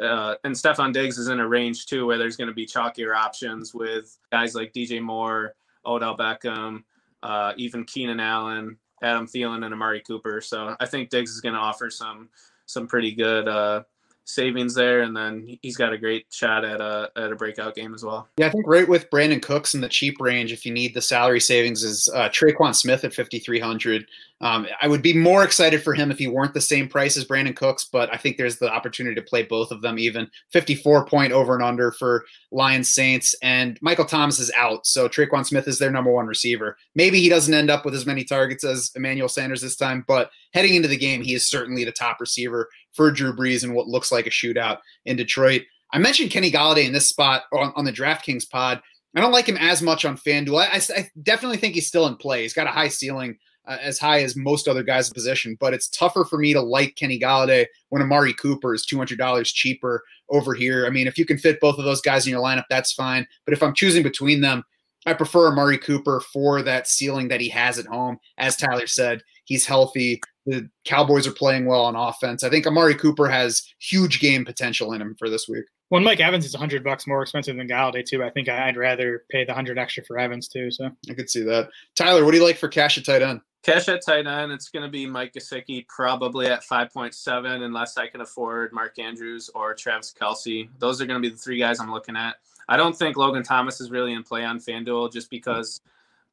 uh, 0.00 0.34
and 0.44 0.54
Stefon 0.54 0.92
Diggs 0.92 1.18
is 1.18 1.28
in 1.28 1.40
a 1.40 1.48
range 1.48 1.86
too 1.86 2.04
where 2.04 2.18
there's 2.18 2.36
going 2.36 2.48
to 2.48 2.54
be 2.54 2.66
chalkier 2.66 3.16
options 3.16 3.72
with 3.72 4.18
guys 4.30 4.54
like 4.54 4.72
DJ 4.72 5.00
Moore, 5.00 5.54
Odell 5.86 6.16
Beckham, 6.16 6.82
uh, 7.22 7.52
even 7.56 7.84
Keenan 7.84 8.20
Allen, 8.20 8.76
Adam 9.02 9.26
Thielen, 9.26 9.64
and 9.64 9.72
Amari 9.72 10.00
Cooper. 10.00 10.40
So 10.40 10.76
I 10.80 10.86
think 10.86 11.10
Diggs 11.10 11.30
is 11.30 11.40
going 11.40 11.54
to 11.54 11.60
offer 11.60 11.90
some 11.90 12.28
some 12.66 12.86
pretty 12.86 13.12
good 13.12 13.48
uh, 13.48 13.82
savings 14.24 14.74
there, 14.74 15.02
and 15.02 15.16
then 15.16 15.58
he's 15.62 15.76
got 15.76 15.92
a 15.92 15.98
great 15.98 16.26
shot 16.30 16.64
at 16.64 16.80
a 16.80 17.10
at 17.16 17.32
a 17.32 17.36
breakout 17.36 17.74
game 17.74 17.94
as 17.94 18.04
well. 18.04 18.28
Yeah, 18.36 18.46
I 18.46 18.50
think 18.50 18.66
right 18.66 18.88
with 18.88 19.10
Brandin 19.10 19.42
Cooks 19.42 19.74
in 19.74 19.80
the 19.80 19.88
cheap 19.88 20.20
range, 20.20 20.52
if 20.52 20.64
you 20.64 20.72
need 20.72 20.94
the 20.94 21.02
salary 21.02 21.40
savings, 21.40 21.82
is 21.82 22.08
uh, 22.14 22.28
Tre'Quan 22.28 22.74
Smith 22.74 23.04
at 23.04 23.14
fifty 23.14 23.38
three 23.38 23.60
hundred. 23.60 24.06
Um, 24.42 24.66
I 24.80 24.88
would 24.88 25.02
be 25.02 25.12
more 25.12 25.44
excited 25.44 25.84
for 25.84 25.94
him 25.94 26.10
if 26.10 26.18
he 26.18 26.26
weren't 26.26 26.52
the 26.52 26.60
same 26.60 26.88
price 26.88 27.16
as 27.16 27.24
Brandin 27.24 27.54
Cooks, 27.54 27.84
but 27.84 28.12
I 28.12 28.16
think 28.16 28.36
there's 28.36 28.58
the 28.58 28.72
opportunity 28.72 29.14
to 29.14 29.22
play 29.22 29.44
both 29.44 29.70
of 29.70 29.82
them 29.82 30.00
even. 30.00 30.28
54 30.50 31.06
point 31.06 31.32
over 31.32 31.54
and 31.54 31.62
under 31.62 31.92
for 31.92 32.24
Lions 32.50 32.92
Saints, 32.92 33.36
and 33.40 33.78
Michael 33.80 34.04
Thomas 34.04 34.40
is 34.40 34.50
out. 34.56 34.84
So 34.84 35.08
Tre'Quan 35.08 35.46
Smith 35.46 35.68
is 35.68 35.78
their 35.78 35.92
number 35.92 36.10
one 36.10 36.26
receiver. 36.26 36.76
Maybe 36.96 37.20
he 37.20 37.28
doesn't 37.28 37.54
end 37.54 37.70
up 37.70 37.84
with 37.84 37.94
as 37.94 38.04
many 38.04 38.24
targets 38.24 38.64
as 38.64 38.90
Emmanuel 38.96 39.28
Sanders 39.28 39.62
this 39.62 39.76
time, 39.76 40.04
but 40.08 40.30
heading 40.52 40.74
into 40.74 40.88
the 40.88 40.96
game, 40.96 41.22
he 41.22 41.34
is 41.34 41.48
certainly 41.48 41.84
the 41.84 41.92
top 41.92 42.18
receiver 42.20 42.68
for 42.92 43.10
Drew 43.10 43.34
Brees 43.34 43.64
in 43.64 43.74
what 43.74 43.88
looks 43.88 44.12
like 44.12 44.26
a 44.26 44.30
shootout 44.30 44.78
in 45.04 45.16
Detroit. 45.16 45.62
I 45.92 45.98
mentioned 45.98 46.30
Kenny 46.30 46.50
Golladay 46.50 46.86
in 46.86 46.92
this 46.92 47.08
spot 47.08 47.44
on, 47.52 47.72
on 47.76 47.84
the 47.84 47.92
DraftKings 47.92 48.48
pod. 48.48 48.80
I 49.14 49.20
don't 49.20 49.32
like 49.32 49.46
him 49.46 49.58
as 49.58 49.82
much 49.82 50.04
on 50.04 50.16
FanDuel. 50.16 50.60
I, 50.60 50.76
I, 50.76 51.00
I 51.00 51.10
definitely 51.22 51.58
think 51.58 51.74
he's 51.74 51.86
still 51.86 52.06
in 52.06 52.16
play. 52.16 52.42
He's 52.42 52.54
got 52.54 52.66
a 52.66 52.70
high 52.70 52.88
ceiling 52.88 53.36
uh, 53.66 53.76
as 53.80 53.98
high 53.98 54.22
as 54.22 54.34
most 54.34 54.68
other 54.68 54.82
guys 54.82 55.08
in 55.08 55.14
position, 55.14 55.56
but 55.60 55.74
it's 55.74 55.88
tougher 55.88 56.24
for 56.24 56.38
me 56.38 56.52
to 56.52 56.60
like 56.60 56.96
Kenny 56.96 57.18
Golladay 57.18 57.66
when 57.90 58.02
Amari 58.02 58.32
Cooper 58.34 58.74
is 58.74 58.86
$200 58.86 59.44
cheaper 59.52 60.02
over 60.30 60.54
here. 60.54 60.86
I 60.86 60.90
mean, 60.90 61.06
if 61.06 61.18
you 61.18 61.26
can 61.26 61.38
fit 61.38 61.60
both 61.60 61.78
of 61.78 61.84
those 61.84 62.00
guys 62.00 62.26
in 62.26 62.30
your 62.32 62.42
lineup, 62.42 62.64
that's 62.70 62.92
fine. 62.92 63.26
But 63.44 63.52
if 63.52 63.62
I'm 63.62 63.74
choosing 63.74 64.02
between 64.02 64.40
them, 64.40 64.64
I 65.06 65.14
prefer 65.14 65.48
Amari 65.48 65.78
Cooper 65.78 66.20
for 66.20 66.62
that 66.62 66.86
ceiling 66.86 67.28
that 67.28 67.40
he 67.40 67.48
has 67.48 67.78
at 67.78 67.86
home. 67.86 68.18
As 68.38 68.56
Tyler 68.56 68.86
said, 68.86 69.22
he's 69.44 69.66
healthy. 69.66 70.20
The 70.46 70.68
Cowboys 70.84 71.26
are 71.26 71.32
playing 71.32 71.66
well 71.66 71.84
on 71.84 71.96
offense. 71.96 72.44
I 72.44 72.50
think 72.50 72.66
Amari 72.66 72.94
Cooper 72.94 73.28
has 73.28 73.62
huge 73.78 74.20
game 74.20 74.44
potential 74.44 74.92
in 74.92 75.00
him 75.00 75.14
for 75.18 75.28
this 75.28 75.48
week. 75.48 75.64
When 75.88 76.04
Mike 76.04 76.20
Evans 76.20 76.46
is 76.46 76.54
100 76.54 76.82
bucks 76.82 77.06
more 77.06 77.22
expensive 77.22 77.56
than 77.56 77.68
Golladay 77.68 78.04
too, 78.04 78.24
I 78.24 78.30
think 78.30 78.48
I'd 78.48 78.78
rather 78.78 79.24
pay 79.30 79.44
the 79.44 79.50
100 79.52 79.78
extra 79.78 80.02
for 80.04 80.18
Evans 80.18 80.48
too. 80.48 80.70
So 80.70 80.90
I 81.10 81.14
could 81.14 81.28
see 81.28 81.42
that. 81.42 81.68
Tyler, 81.94 82.24
what 82.24 82.30
do 82.30 82.38
you 82.38 82.44
like 82.44 82.56
for 82.56 82.68
cash 82.68 82.96
at 82.96 83.04
tight 83.04 83.22
end? 83.22 83.40
Cash 83.62 83.88
at 83.88 84.04
tight 84.04 84.26
end, 84.26 84.50
it's 84.50 84.70
going 84.70 84.84
to 84.84 84.90
be 84.90 85.06
Mike 85.06 85.34
Gesicki 85.34 85.86
probably 85.86 86.46
at 86.46 86.64
5.7 86.64 87.62
unless 87.62 87.96
I 87.96 88.08
can 88.08 88.22
afford 88.22 88.72
Mark 88.72 88.98
Andrews 88.98 89.50
or 89.54 89.74
Travis 89.74 90.12
Kelce. 90.18 90.68
Those 90.78 91.00
are 91.00 91.06
going 91.06 91.22
to 91.22 91.28
be 91.28 91.32
the 91.32 91.40
three 91.40 91.58
guys 91.58 91.78
I'm 91.78 91.92
looking 91.92 92.16
at. 92.16 92.36
I 92.72 92.78
don't 92.78 92.96
think 92.96 93.18
Logan 93.18 93.42
Thomas 93.42 93.82
is 93.82 93.90
really 93.90 94.14
in 94.14 94.22
play 94.22 94.46
on 94.46 94.58
FanDuel 94.58 95.12
just 95.12 95.28
because 95.28 95.82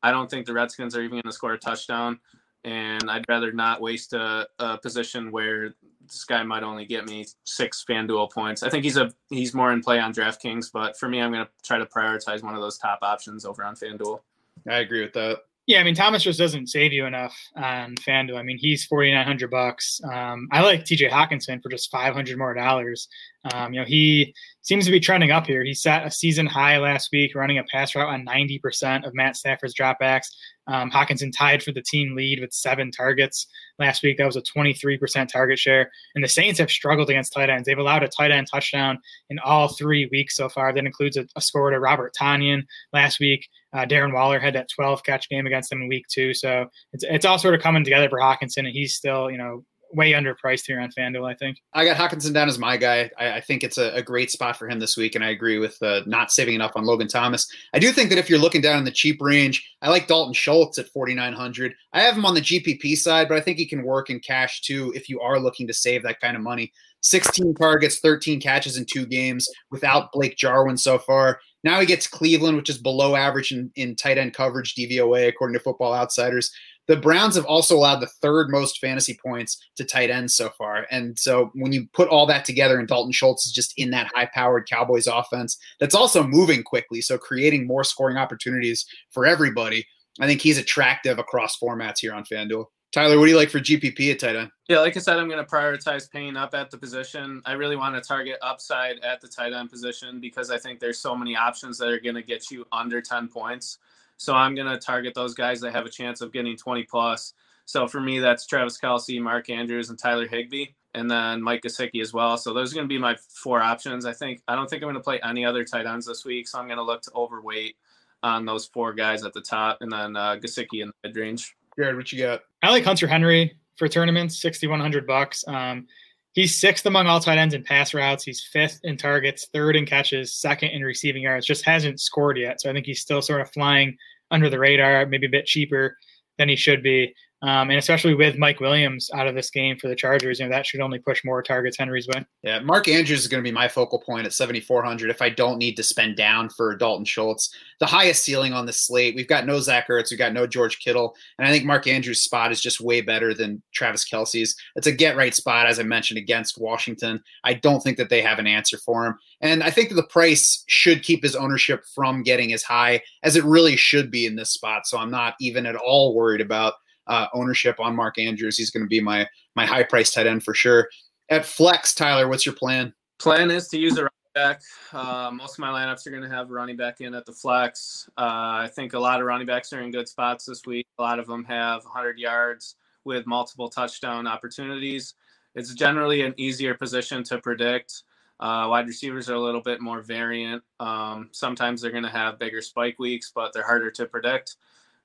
I 0.02 0.10
don't 0.10 0.30
think 0.30 0.45
the 0.45 0.54
Redskins 0.54 0.95
are 0.95 1.02
even 1.02 1.17
going 1.17 1.23
to 1.23 1.34
score 1.34 1.52
a 1.52 1.58
touchdown. 1.58 2.17
And 2.63 3.12
I'd 3.12 3.25
rather 3.28 3.52
not 3.52 3.82
waste 3.82 4.13
a, 4.13 4.47
a 4.58 4.78
position 4.78 5.34
where 5.34 5.73
this 6.08 6.23
guy 6.23 6.41
might 6.43 6.63
only 6.63 6.86
get 6.86 7.06
me 7.06 7.25
six 7.43 7.84
FanDuel 7.84 8.32
points. 8.32 8.63
I 8.63 8.69
think 8.69 8.86
he's 8.86 8.95
a 8.95 9.12
he's 9.30 9.54
more 9.54 9.73
in 9.73 9.82
play 9.82 9.99
on 9.99 10.13
DraftKings, 10.13 10.71
but 10.71 10.97
for 10.97 11.10
me, 11.10 11.21
I'm 11.21 11.34
going 11.34 11.45
to 11.45 11.52
try 11.62 11.78
to 11.78 11.86
prioritize 11.86 12.41
one 12.41 12.56
of 12.56 12.62
those 12.62 12.78
top 12.78 12.99
options 13.02 13.43
over 13.43 13.62
on 13.65 13.75
FanDuel. 13.75 14.21
I 14.65 14.78
agree 14.78 15.02
with 15.02 15.13
that. 15.13 15.39
Yeah, 15.69 15.82
I 15.82 15.84
mean 15.84 15.93
Thomas 15.93 16.23
just 16.23 16.39
doesn't 16.39 16.65
save 16.65 16.93
you 16.93 17.05
enough 17.05 17.38
on 17.55 17.93
FanDuel. 17.97 18.39
I 18.39 18.41
mean 18.41 18.58
he's 18.58 18.86
forty 18.86 19.13
nine 19.13 19.27
hundred 19.27 19.51
bucks. 19.51 20.01
Um, 20.03 20.47
I 20.51 20.63
like 20.63 20.84
T.J. 20.84 21.10
Hockenson 21.10 21.62
for 21.62 21.69
just 21.69 21.91
five 21.91 22.15
hundred 22.15 22.39
more 22.39 22.55
dollars. 22.55 23.08
Um, 23.53 23.75
you 23.75 23.79
know 23.79 23.86
he 23.86 24.34
seems 24.63 24.86
to 24.86 24.91
be 24.91 24.99
trending 24.99 25.29
up 25.29 25.45
here. 25.45 25.63
He 25.63 25.75
set 25.75 26.08
a 26.08 26.10
season 26.10 26.47
high 26.47 26.79
last 26.79 27.10
week, 27.12 27.36
running 27.36 27.60
a 27.60 27.63
pass 27.65 27.93
route 27.93 28.10
on 28.10 28.23
ninety 28.23 28.58
percent 28.58 29.05
of 29.05 29.13
Matt 29.13 29.36
Stafford's 29.36 29.75
dropbacks. 29.75 30.29
Um, 30.69 30.91
Hockenson 30.91 31.34
tied 31.36 31.63
for 31.63 31.71
the 31.71 31.82
team 31.82 32.15
lead 32.15 32.39
with 32.39 32.53
seven 32.53 32.91
targets 32.91 33.47
last 33.79 34.03
week. 34.03 34.17
That 34.17 34.25
was 34.25 34.36
a 34.36 34.41
23% 34.41 35.27
target 35.27 35.58
share. 35.58 35.89
And 36.13 36.23
the 36.23 36.29
Saints 36.29 36.60
have 36.60 36.69
struggled 36.69 37.10
against 37.10 37.34
tight 37.34 37.49
ends. 37.49 37.65
They've 37.65 37.77
allowed 37.77 38.03
a 38.03 38.08
tight 38.08 38.32
end 38.32 38.47
touchdown 38.51 38.99
in 39.29 39.39
all 39.39 39.69
three 39.69 40.08
weeks 40.12 40.36
so 40.36 40.47
far. 40.47 40.71
That 40.71 40.86
includes 40.86 41.17
a, 41.17 41.25
a 41.36 41.41
score 41.41 41.71
to 41.71 41.79
Robert 41.79 42.13
Tonyan 42.19 42.63
last 42.93 43.19
week. 43.19 43.47
Uh, 43.73 43.86
Darren 43.86 44.13
Waller 44.13 44.39
had 44.39 44.55
that 44.55 44.69
12 44.69 45.03
catch 45.03 45.27
game 45.27 45.47
against 45.47 45.71
them 45.71 45.82
in 45.82 45.89
week 45.89 46.05
two. 46.08 46.34
So 46.36 46.67
it's, 46.93 47.03
it's 47.03 47.25
all 47.25 47.39
sort 47.39 47.55
of 47.55 47.62
coming 47.62 47.84
together 47.84 48.10
for 48.10 48.19
Hockenson, 48.19 48.60
and 48.60 48.67
he's 48.69 48.95
still, 48.95 49.32
you 49.32 49.38
know, 49.38 49.65
way 49.93 50.13
underpriced 50.13 50.65
here 50.65 50.80
on 50.80 50.91
FanDuel, 50.91 51.30
I 51.30 51.34
think. 51.34 51.62
I 51.73 51.86
got 51.86 51.97
Hockenson 51.97 52.34
down 52.34 52.47
as 52.47 52.60
my 52.60 52.78
guy. 52.78 53.10
I, 53.17 53.34
I 53.34 53.41
think 53.41 53.63
it's 53.63 53.78
a, 53.78 53.93
a, 53.93 54.02
great 54.02 54.32
spot 54.32 54.58
for 54.58 54.69
him 54.69 54.80
this 54.80 54.97
week, 54.97 55.15
and 55.15 55.23
I 55.23 55.30
agree 55.30 55.58
with 55.58 55.82
uh, 55.82 56.02
not 56.06 56.32
saving 56.32 56.56
enough 56.56 56.73
on 56.75 56.86
Logan 56.86 57.08
Thomas. 57.08 57.52
I 57.73 57.80
do 57.80 57.91
think 57.91 58.10
that 58.10 58.17
if 58.17 58.30
you're 58.30 58.39
looking 58.39 58.62
down 58.62 58.78
in 58.78 58.86
the 58.86 58.91
cheap 58.91 59.21
range, 59.21 59.67
I 59.82 59.89
like 59.89 60.08
Dalton 60.08 60.34
Schultz 60.34 60.78
at 60.78 60.88
4,900. 60.89 61.73
I 61.93 62.02
have 62.02 62.15
him 62.15 62.25
on 62.25 62.36
the 62.36 62.41
GPP 62.41 62.95
side, 62.97 63.28
but 63.28 63.38
I 63.38 63.41
think 63.41 63.58
he 63.58 63.65
can 63.65 63.84
work 63.84 64.10
in 64.10 64.19
cash 64.19 64.62
too 64.62 64.91
if 64.95 65.10
you 65.10 65.19
are 65.21 65.39
looking 65.39 65.67
to 65.67 65.73
save 65.73 66.04
that 66.04 66.19
kind 66.19 66.36
of 66.36 66.43
money. 66.43 66.71
16 67.02 67.56
targets, 67.56 67.99
13 67.99 68.41
catches 68.41 68.78
in 68.78 68.86
two 68.86 69.06
games 69.06 69.47
without 69.71 70.12
Blake 70.12 70.36
Jarwin 70.36 70.78
so 70.78 70.99
far. 70.99 71.39
Now 71.63 71.80
he 71.80 71.86
gets 71.86 72.08
Cleveland, 72.08 72.58
which 72.58 72.69
is 72.69 72.78
below 72.78 73.15
average 73.15 73.52
in, 73.52 73.71
in 73.75 73.95
tight 73.95 74.17
end 74.17 74.34
coverage, 74.34 74.75
DVOA, 74.75 75.28
according 75.28 75.58
to 75.58 75.63
Football 75.63 75.93
Outsiders 75.93 76.52
the 76.89 76.97
Browns 76.97 77.36
have 77.36 77.45
also 77.45 77.78
allowed 77.78 77.99
the 77.99 78.08
third 78.08 78.49
most 78.49 78.80
fantasy 78.80 79.17
points 79.23 79.63
to 79.75 79.86
tight 79.86 80.10
ends 80.10 80.36
so 80.36 80.49
far. 80.58 80.88
And 80.89 81.17
so 81.17 81.52
when 81.54 81.71
you 81.71 81.88
put 81.93 82.10
all 82.10 82.25
that 82.25 82.45
together 82.45 82.80
and 82.80 82.88
Dalton 82.88 83.12
Schultz 83.12 83.45
is 83.45 83.52
just 83.52 83.75
in 83.78 83.91
that 83.91 84.12
high 84.13 84.28
powered 84.34 84.67
Cowboys 84.67 85.06
offense 85.06 85.56
that's 85.80 85.93
also 85.93 86.23
moving 86.23 86.63
quickly, 86.63 86.99
so 87.02 87.19
creating 87.19 87.67
more 87.67 87.84
scoring 87.84 88.17
opportunities 88.17 88.88
for 89.12 89.28
everybody, 89.28 89.86
I 90.19 90.25
think 90.25 90.41
he's 90.41 90.58
attractive 90.58 91.19
across 91.19 91.60
formats 91.60 91.99
here 91.99 92.12
on 92.12 92.23
FanDuel. 92.23 92.65
Tyler, 92.91 93.19
what 93.19 93.25
do 93.25 93.32
you 93.32 93.38
like 93.38 93.52
for 93.52 93.60
GPP 93.60 94.12
at 94.12 94.19
tight 94.19 94.36
end? 94.36 94.49
Yeah, 94.67 94.80
like 94.80 94.97
I 94.97 94.99
said, 94.99 95.19
I'm 95.19 95.30
going 95.30 95.45
to 95.45 95.49
prioritize 95.49 96.10
paying 96.10 96.36
up 96.36 96.56
at 96.56 96.71
the 96.71 96.78
position. 96.80 97.39
I 97.45 97.52
really 97.52 97.75
want 97.75 97.93
to 97.93 98.02
target 98.02 98.39
upside 98.41 98.97
at 99.02 99.21
the 99.21 99.28
tight 99.28 99.54
end 99.54 99.69
position 99.69 100.19
because 100.19 100.49
I 100.49 100.58
think 100.58 100.80
there's 100.80 100.97
so 100.97 101.15
many 101.15 101.36
options 101.36 101.78
that 101.78 101.89
are 101.89 101.99
going 101.99 102.15
to 102.15 102.23
get 102.23 102.49
you 102.49 102.65
under 102.71 102.99
10 102.99 103.28
points. 103.28 103.78
So 104.19 104.36
I'm 104.36 104.53
going 104.53 104.67
to 104.67 104.77
target 104.77 105.13
those 105.15 105.34
guys 105.34 105.62
that 105.62 105.73
have 105.73 105.86
a 105.86 105.89
chance 105.89 106.19
of 106.19 106.34
getting 106.34 106.58
20 106.58 106.84
plus. 106.84 107.34
So 107.63 107.88
for 107.88 108.01
me, 108.01 108.19
that's 108.19 108.45
Travis 108.45 108.77
Kelce, 108.77 109.21
Mark 109.21 109.49
Andrews, 109.49 109.89
and 109.89 109.97
Tyler 109.97 110.27
Higbee, 110.27 110.65
and 110.93 111.10
then 111.10 111.41
Mike 111.41 111.62
Gesicki 111.62 112.01
as 112.01 112.12
well. 112.12 112.38
So 112.38 112.53
those 112.53 112.73
are 112.73 112.75
going 112.75 112.88
to 112.88 112.93
be 112.93 112.99
my 112.99 113.15
four 113.29 113.62
options. 113.62 114.05
I 114.05 114.12
think 114.12 114.41
I 114.49 114.55
don't 114.55 114.69
think 114.69 114.84
I'm 114.84 114.88
going 114.88 114.95
to 114.95 115.01
play 115.01 115.21
any 115.23 115.45
other 115.45 115.63
tight 115.63 115.86
ends 115.86 116.05
this 116.05 116.25
week, 116.25 116.49
so 116.49 116.60
I'm 116.60 116.65
going 116.65 116.79
to 116.79 116.84
look 116.84 117.01
to 117.03 117.12
overweight 117.15 117.77
on 118.21 118.45
those 118.45 118.65
four 118.65 118.91
guys 118.91 119.23
at 119.23 119.32
the 119.32 119.39
top, 119.39 119.77
and 119.79 119.89
then 119.89 120.17
uh, 120.17 120.36
Gesicki 120.36 120.82
in 120.82 120.89
the 120.89 120.93
mid 121.08 121.15
range. 121.15 121.55
Jared, 121.77 121.95
what 121.95 122.12
you 122.12 122.21
got? 122.21 122.41
I 122.62 122.71
like 122.71 122.84
Hunter 122.84 123.08
Henry 123.08 123.58
for 123.77 123.88
tournaments, 123.88 124.38
sixty 124.38 124.67
one 124.67 124.82
hundred 124.82 125.08
bucks. 125.08 125.45
Um, 125.47 125.88
he's 126.34 126.60
sixth 126.60 126.86
among 126.86 127.08
all 127.08 127.20
tight 127.20 127.38
ends 127.38 127.54
in 127.54 127.63
pass 127.63 127.94
routes. 127.94 128.24
He's 128.24 128.44
fifth 128.44 128.80
in 128.84 128.98
targets, 128.98 129.48
third 129.54 129.76
in 129.76 129.86
catches, 129.86 130.34
second 130.34 130.70
in 130.70 130.84
receiving 130.84 131.24
yards. 131.24 131.46
Just 131.46 131.65
hasn't 131.65 132.00
scored 132.00 132.38
yet, 132.38 132.62
so 132.62 132.70
I 132.70 132.74
think 132.74 132.86
he's 132.86 133.02
still 133.02 133.22
sort 133.22 133.42
of 133.42 133.52
flying 133.52 133.98
under 134.32 134.50
the 134.50 134.60
radar, 134.60 135.06
maybe 135.06 135.26
a 135.26 135.30
bit 135.30 135.46
cheaper 135.46 135.98
than 136.38 136.50
he 136.50 136.56
should 136.56 136.84
be. 136.84 137.13
Um, 137.41 137.69
and 137.69 137.80
especially 137.80 138.15
with 138.15 138.38
Mike 138.38 138.60
Williams 138.60 139.10
out 139.13 139.28
of 139.28 139.34
this 139.34 139.49
game 139.49 139.78
for 139.78 139.88
the 139.88 139.95
Chargers, 139.95 140.39
you 140.39 140.45
know 140.45 140.52
that 140.52 140.65
should 140.65 140.82
only 140.82 140.99
push 140.99 141.23
more 141.23 141.41
targets 141.41 141.78
Henry's 141.78 142.08
way. 142.08 142.25
Yeah, 142.43 142.60
Mark 142.60 142.89
Andrews 142.89 143.21
is 143.21 143.28
going 143.28 143.41
to 143.41 143.47
be 143.47 143.54
my 143.54 143.69
focal 143.69 143.99
point 143.99 144.25
at 144.25 144.34
7,400 144.34 145.10
if 145.10 145.21
I 145.21 145.30
don't 145.30 145.58
need 145.58 145.75
to 145.75 145.84
spend 145.84 146.17
down 146.17 146.49
for 146.49 146.75
Dalton 146.75 147.06
Schultz. 147.06 147.54
The 147.80 147.86
highest 147.86 148.23
ceiling 148.23 148.52
on 148.52 148.65
the 148.65 148.73
slate. 148.73 149.15
We've 149.15 149.28
got 149.28 149.45
no 149.45 149.62
Zach 149.62 149.88
Ertz, 149.88 150.12
we've 150.12 150.19
got 150.19 150.34
no 150.34 150.45
George 150.45 150.80
Kittle, 150.80 151.15
and 151.38 151.47
I 151.47 151.52
think 151.52 151.63
Mark 151.63 151.88
Andrews' 151.88 152.23
spot 152.23 152.52
is 152.52 152.60
just 152.60 152.82
way 152.82 152.99
better 152.99 153.34
than 153.34 153.62
Travis 153.73 154.08
Kelce's. 154.10 154.56
It's 154.75 154.88
a 154.88 154.91
get 154.91 155.15
right 155.15 155.34
spot, 155.34 155.65
as 155.65 155.80
I 155.80 155.84
mentioned, 155.84 156.17
against 156.17 156.60
Washington. 156.60 157.23
I 157.45 157.54
don't 157.54 157.82
think 157.82 157.97
that 157.97 158.10
they 158.10 158.21
have 158.21 158.39
an 158.39 158.47
answer 158.47 158.78
for 158.78 159.06
him, 159.06 159.17
and 159.39 159.63
I 159.63 159.69
think 159.69 159.89
that 159.89 159.95
the 159.95 160.04
price 160.04 160.65
should 160.67 161.04
keep 161.04 161.23
his 161.23 161.38
ownership 161.38 161.84
from 161.95 162.21
getting 162.21 162.52
as 162.52 162.63
high 162.63 163.02
as 163.23 163.38
it 163.38 163.45
really 163.45 163.78
should 163.78 164.12
be 164.12 164.25
in 164.25 164.36
this 164.36 164.52
spot. 164.52 164.88
So 164.88 164.97
I'm 164.97 165.12
not 165.12 165.36
even 165.39 165.65
at 165.65 165.78
all 165.78 166.13
worried 166.13 166.41
about 166.41 166.73
uh, 167.10 167.28
ownership 167.34 167.80
on 167.80 167.95
Mark 167.95 168.17
Andrews. 168.17 168.58
He's 168.58 168.69
going 168.72 168.84
to 168.84 168.88
be 168.88 169.02
my 169.02 169.28
my 169.56 169.65
high 169.65 169.84
price 169.84 170.13
tight 170.13 170.28
end 170.28 170.43
for 170.43 170.54
sure. 170.54 170.88
At 171.30 171.45
flex, 171.45 171.93
Tyler, 171.93 172.28
what's 172.28 172.45
your 172.45 172.56
plan? 172.56 172.93
Plan 173.19 173.52
is 173.52 173.67
to 173.69 173.78
use 173.78 173.98
a 173.98 174.04
running 174.04 174.10
back. 174.34 174.62
Uh, 174.93 175.30
most 175.34 175.54
of 175.54 175.60
my 175.60 175.69
lineups 175.69 176.08
are 176.08 176.12
going 176.12 176.24
to 176.24 176.30
have 176.30 176.50
running 176.50 176.78
back 176.78 177.02
in 177.02 177.13
at 177.13 177.26
the 177.26 177.34
flex. 177.34 178.10
Uh, 178.17 178.63
I 178.63 178.69
think 178.74 178.93
a 178.93 179.00
lot 179.00 179.19
of 179.19 179.26
running 179.26 179.45
backs 179.45 179.74
are 179.74 179.82
in 179.82 179.91
good 179.91 180.08
spots 180.08 180.45
this 180.45 180.65
week. 180.65 180.88
A 180.98 181.02
lot 181.02 181.19
of 181.19 181.28
them 181.28 181.43
have 181.45 181.84
100 181.84 182.17
yards 182.17 182.76
with 183.04 183.28
multiple 183.28 183.69
touchdown 183.69 184.26
opportunities. 184.26 185.15
It's 185.56 185.74
generally 185.74 186.22
an 186.22 186.34
easier 186.38 186.74
position 186.74 187.24
to 187.26 187.39
predict. 187.39 188.04
Uh, 188.39 188.67
wide 188.69 188.88
receivers 188.88 189.30
are 189.30 189.36
a 189.36 189.39
little 189.39 189.62
bit 189.62 189.82
more 189.82 190.02
variant. 190.02 190.63
Um, 190.80 191.30
sometimes 191.32 191.82
they're 191.82 191.91
going 191.91 192.04
to 192.04 192.10
have 192.10 192.39
bigger 192.39 192.62
spike 192.62 192.98
weeks, 192.98 193.32
but 193.36 193.52
they're 193.52 193.65
harder 193.65 193.91
to 193.91 194.06
predict. 194.06 194.56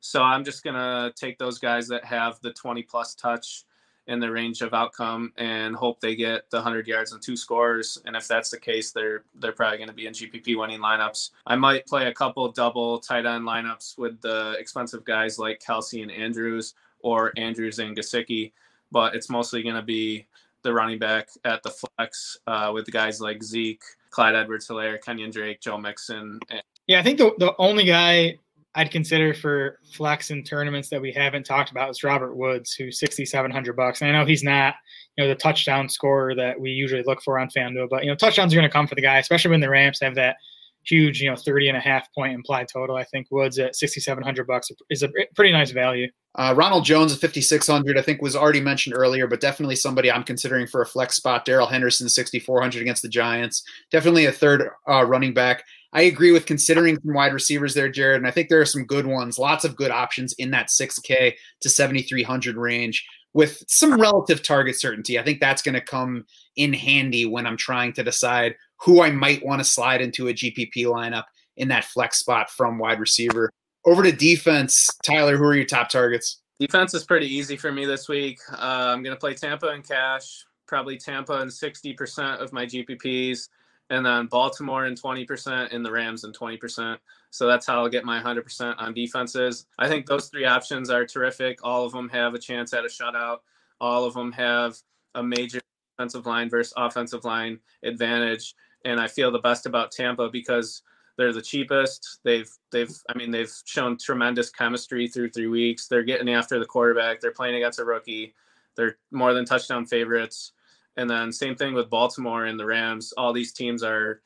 So 0.04 0.22
I'm 0.22 0.44
just 0.44 0.62
going 0.62 0.76
to 0.76 1.14
take 1.16 1.38
those 1.38 1.58
guys 1.58 1.88
that 1.88 2.04
have 2.04 2.38
the 2.42 2.52
20 2.52 2.82
plus 2.82 3.14
touch 3.14 3.64
in 4.06 4.20
the 4.20 4.30
range 4.30 4.60
of 4.60 4.74
outcome 4.74 5.32
and 5.38 5.74
hope 5.74 5.98
they 5.98 6.14
get 6.14 6.50
the 6.50 6.58
100 6.58 6.86
yards 6.86 7.12
and 7.12 7.22
two 7.22 7.38
scores. 7.38 7.96
And 8.04 8.14
if 8.14 8.28
that's 8.28 8.50
the 8.50 8.60
case, 8.60 8.92
they're 8.92 9.24
they're 9.36 9.52
probably 9.52 9.78
going 9.78 9.88
to 9.88 9.94
be 9.94 10.06
in 10.06 10.12
GPP 10.12 10.58
winning 10.58 10.80
lineups. 10.80 11.30
I 11.46 11.56
might 11.56 11.86
play 11.86 12.06
a 12.06 12.12
couple 12.12 12.46
double 12.52 12.98
tight 12.98 13.24
end 13.24 13.44
lineups 13.44 13.96
with 13.96 14.20
the 14.20 14.54
expensive 14.58 15.06
guys 15.06 15.38
like 15.38 15.58
Kelce 15.58 16.02
and 16.02 16.12
Andrews 16.12 16.74
or 17.00 17.32
Andrews 17.38 17.78
and 17.78 17.96
Gesicki, 17.96 18.52
but 18.92 19.14
it's 19.14 19.30
mostly 19.30 19.62
going 19.62 19.74
to 19.74 19.82
be 19.82 20.26
the 20.64 20.74
running 20.74 20.98
back 20.98 21.30
at 21.46 21.62
the 21.62 21.70
flex 21.70 22.36
uh, 22.46 22.70
with 22.74 22.90
guys 22.90 23.22
like 23.22 23.42
Zeke, 23.42 23.82
Clyde 24.10 24.34
Edwards-Helaire, 24.34 25.02
Kenyon 25.02 25.30
Drake, 25.30 25.62
Joe 25.62 25.78
Mixon. 25.78 26.40
Yeah, 26.86 27.00
I 27.00 27.02
think 27.02 27.16
the, 27.16 27.32
the 27.38 27.54
only 27.56 27.84
guy 27.84 28.38
I'd 28.76 28.90
consider 28.90 29.34
for 29.34 29.78
flex 29.92 30.30
in 30.30 30.42
tournaments 30.42 30.88
that 30.88 31.00
we 31.00 31.12
haven't 31.12 31.46
talked 31.46 31.70
about 31.70 31.90
is 31.90 32.02
Robert 32.02 32.34
Woods, 32.34 32.72
who's 32.72 32.98
sixty 32.98 33.24
seven 33.24 33.50
hundred 33.50 33.76
bucks. 33.76 34.00
And 34.00 34.10
I 34.10 34.18
know 34.18 34.26
he's 34.26 34.42
not, 34.42 34.74
you 35.16 35.24
know, 35.24 35.28
the 35.28 35.36
touchdown 35.36 35.88
scorer 35.88 36.34
that 36.34 36.58
we 36.58 36.70
usually 36.70 37.02
look 37.04 37.22
for 37.22 37.38
on 37.38 37.48
FanDuel, 37.48 37.88
but 37.88 38.02
you 38.04 38.10
know, 38.10 38.16
touchdowns 38.16 38.52
are 38.52 38.56
going 38.56 38.68
to 38.68 38.72
come 38.72 38.86
for 38.86 38.94
the 38.96 39.02
guy, 39.02 39.18
especially 39.18 39.50
when 39.50 39.60
the 39.60 39.70
Rams 39.70 39.98
have 40.02 40.14
that 40.16 40.36
huge, 40.84 41.20
you 41.20 41.30
know, 41.30 41.36
30 41.36 41.68
and 41.68 41.76
a 41.76 41.80
half 41.80 42.12
point 42.14 42.34
implied 42.34 42.68
total. 42.72 42.96
I 42.96 43.04
think 43.04 43.28
Woods 43.30 43.58
at 43.58 43.76
6,700 43.76 44.46
bucks 44.46 44.70
is 44.90 45.02
a 45.02 45.08
pretty 45.34 45.52
nice 45.52 45.70
value. 45.70 46.08
Uh, 46.36 46.52
Ronald 46.56 46.84
Jones 46.84 47.12
at 47.12 47.20
5,600, 47.20 47.96
I 47.96 48.02
think 48.02 48.20
was 48.20 48.34
already 48.34 48.60
mentioned 48.60 48.96
earlier, 48.96 49.26
but 49.26 49.40
definitely 49.40 49.76
somebody 49.76 50.10
I'm 50.10 50.24
considering 50.24 50.66
for 50.66 50.82
a 50.82 50.86
flex 50.86 51.16
spot. 51.16 51.44
Darrell 51.44 51.66
Henderson, 51.66 52.08
6,400 52.08 52.82
against 52.82 53.02
the 53.02 53.08
Giants. 53.08 53.62
Definitely 53.90 54.26
a 54.26 54.32
third 54.32 54.68
uh, 54.88 55.04
running 55.04 55.32
back. 55.32 55.64
I 55.94 56.02
agree 56.02 56.32
with 56.32 56.44
considering 56.44 56.98
some 57.00 57.14
wide 57.14 57.32
receivers 57.32 57.72
there, 57.72 57.88
Jared, 57.88 58.16
and 58.16 58.26
I 58.26 58.32
think 58.32 58.48
there 58.48 58.60
are 58.60 58.66
some 58.66 58.84
good 58.84 59.06
ones, 59.06 59.38
lots 59.38 59.64
of 59.64 59.76
good 59.76 59.92
options 59.92 60.32
in 60.34 60.50
that 60.50 60.68
6K 60.68 61.34
to 61.60 61.68
7,300 61.68 62.56
range 62.56 63.06
with 63.32 63.62
some 63.68 64.00
relative 64.00 64.42
target 64.42 64.78
certainty. 64.78 65.18
I 65.18 65.22
think 65.22 65.40
that's 65.40 65.62
going 65.62 65.74
to 65.76 65.80
come 65.80 66.24
in 66.56 66.72
handy 66.72 67.26
when 67.26 67.46
I'm 67.46 67.56
trying 67.56 67.92
to 67.94 68.02
decide 68.02 68.56
who 68.80 69.02
I 69.02 69.12
might 69.12 69.44
want 69.44 69.60
to 69.60 69.64
slide 69.64 70.00
into 70.00 70.28
a 70.28 70.34
GPP 70.34 70.84
lineup 70.86 71.24
in 71.56 71.68
that 71.68 71.84
flex 71.84 72.18
spot 72.18 72.50
from 72.50 72.78
wide 72.78 72.98
receiver. 72.98 73.50
Over 73.86 74.02
to 74.02 74.12
defense, 74.12 74.90
Tyler, 75.04 75.36
who 75.36 75.44
are 75.44 75.54
your 75.54 75.64
top 75.64 75.90
targets? 75.90 76.40
Defense 76.58 76.94
is 76.94 77.04
pretty 77.04 77.32
easy 77.32 77.56
for 77.56 77.70
me 77.70 77.84
this 77.84 78.08
week. 78.08 78.38
Uh, 78.52 78.92
I'm 78.92 79.02
going 79.02 79.14
to 79.14 79.20
play 79.20 79.34
Tampa 79.34 79.72
in 79.72 79.82
cash, 79.82 80.44
probably 80.66 80.96
Tampa 80.96 81.40
in 81.40 81.48
60% 81.48 82.38
of 82.38 82.52
my 82.52 82.66
GPPs 82.66 83.48
and 83.90 84.04
then 84.04 84.26
Baltimore 84.26 84.86
in 84.86 84.94
20% 84.94 85.72
and 85.72 85.84
the 85.84 85.90
Rams 85.90 86.24
in 86.24 86.32
20%. 86.32 86.98
So 87.30 87.46
that's 87.46 87.66
how 87.66 87.80
I'll 87.80 87.88
get 87.88 88.04
my 88.04 88.20
100% 88.20 88.74
on 88.78 88.94
defenses. 88.94 89.66
I 89.78 89.88
think 89.88 90.06
those 90.06 90.28
three 90.28 90.44
options 90.44 90.90
are 90.90 91.04
terrific. 91.04 91.58
All 91.62 91.84
of 91.84 91.92
them 91.92 92.08
have 92.08 92.34
a 92.34 92.38
chance 92.38 92.72
at 92.72 92.84
a 92.84 92.88
shutout. 92.88 93.38
All 93.80 94.04
of 94.04 94.14
them 94.14 94.32
have 94.32 94.76
a 95.14 95.22
major 95.22 95.60
defensive 95.96 96.26
line 96.26 96.48
versus 96.48 96.72
offensive 96.76 97.24
line 97.24 97.58
advantage. 97.82 98.54
And 98.84 99.00
I 99.00 99.08
feel 99.08 99.30
the 99.30 99.38
best 99.38 99.66
about 99.66 99.92
Tampa 99.92 100.28
because 100.28 100.82
they're 101.16 101.32
the 101.32 101.42
cheapest. 101.42 102.20
They've 102.24 102.50
they've 102.70 102.90
I 103.08 103.16
mean 103.16 103.30
they've 103.30 103.52
shown 103.64 103.96
tremendous 103.96 104.50
chemistry 104.50 105.08
through 105.08 105.30
three 105.30 105.46
weeks. 105.46 105.86
They're 105.86 106.02
getting 106.02 106.28
after 106.28 106.58
the 106.58 106.66
quarterback. 106.66 107.20
They're 107.20 107.32
playing 107.32 107.56
against 107.56 107.78
a 107.78 107.84
rookie. 107.84 108.34
They're 108.76 108.98
more 109.12 109.32
than 109.32 109.44
touchdown 109.44 109.86
favorites. 109.86 110.52
And 110.96 111.08
then 111.08 111.32
same 111.32 111.56
thing 111.56 111.74
with 111.74 111.90
Baltimore 111.90 112.46
and 112.46 112.58
the 112.58 112.66
Rams. 112.66 113.12
All 113.16 113.32
these 113.32 113.52
teams 113.52 113.82
are 113.82 114.20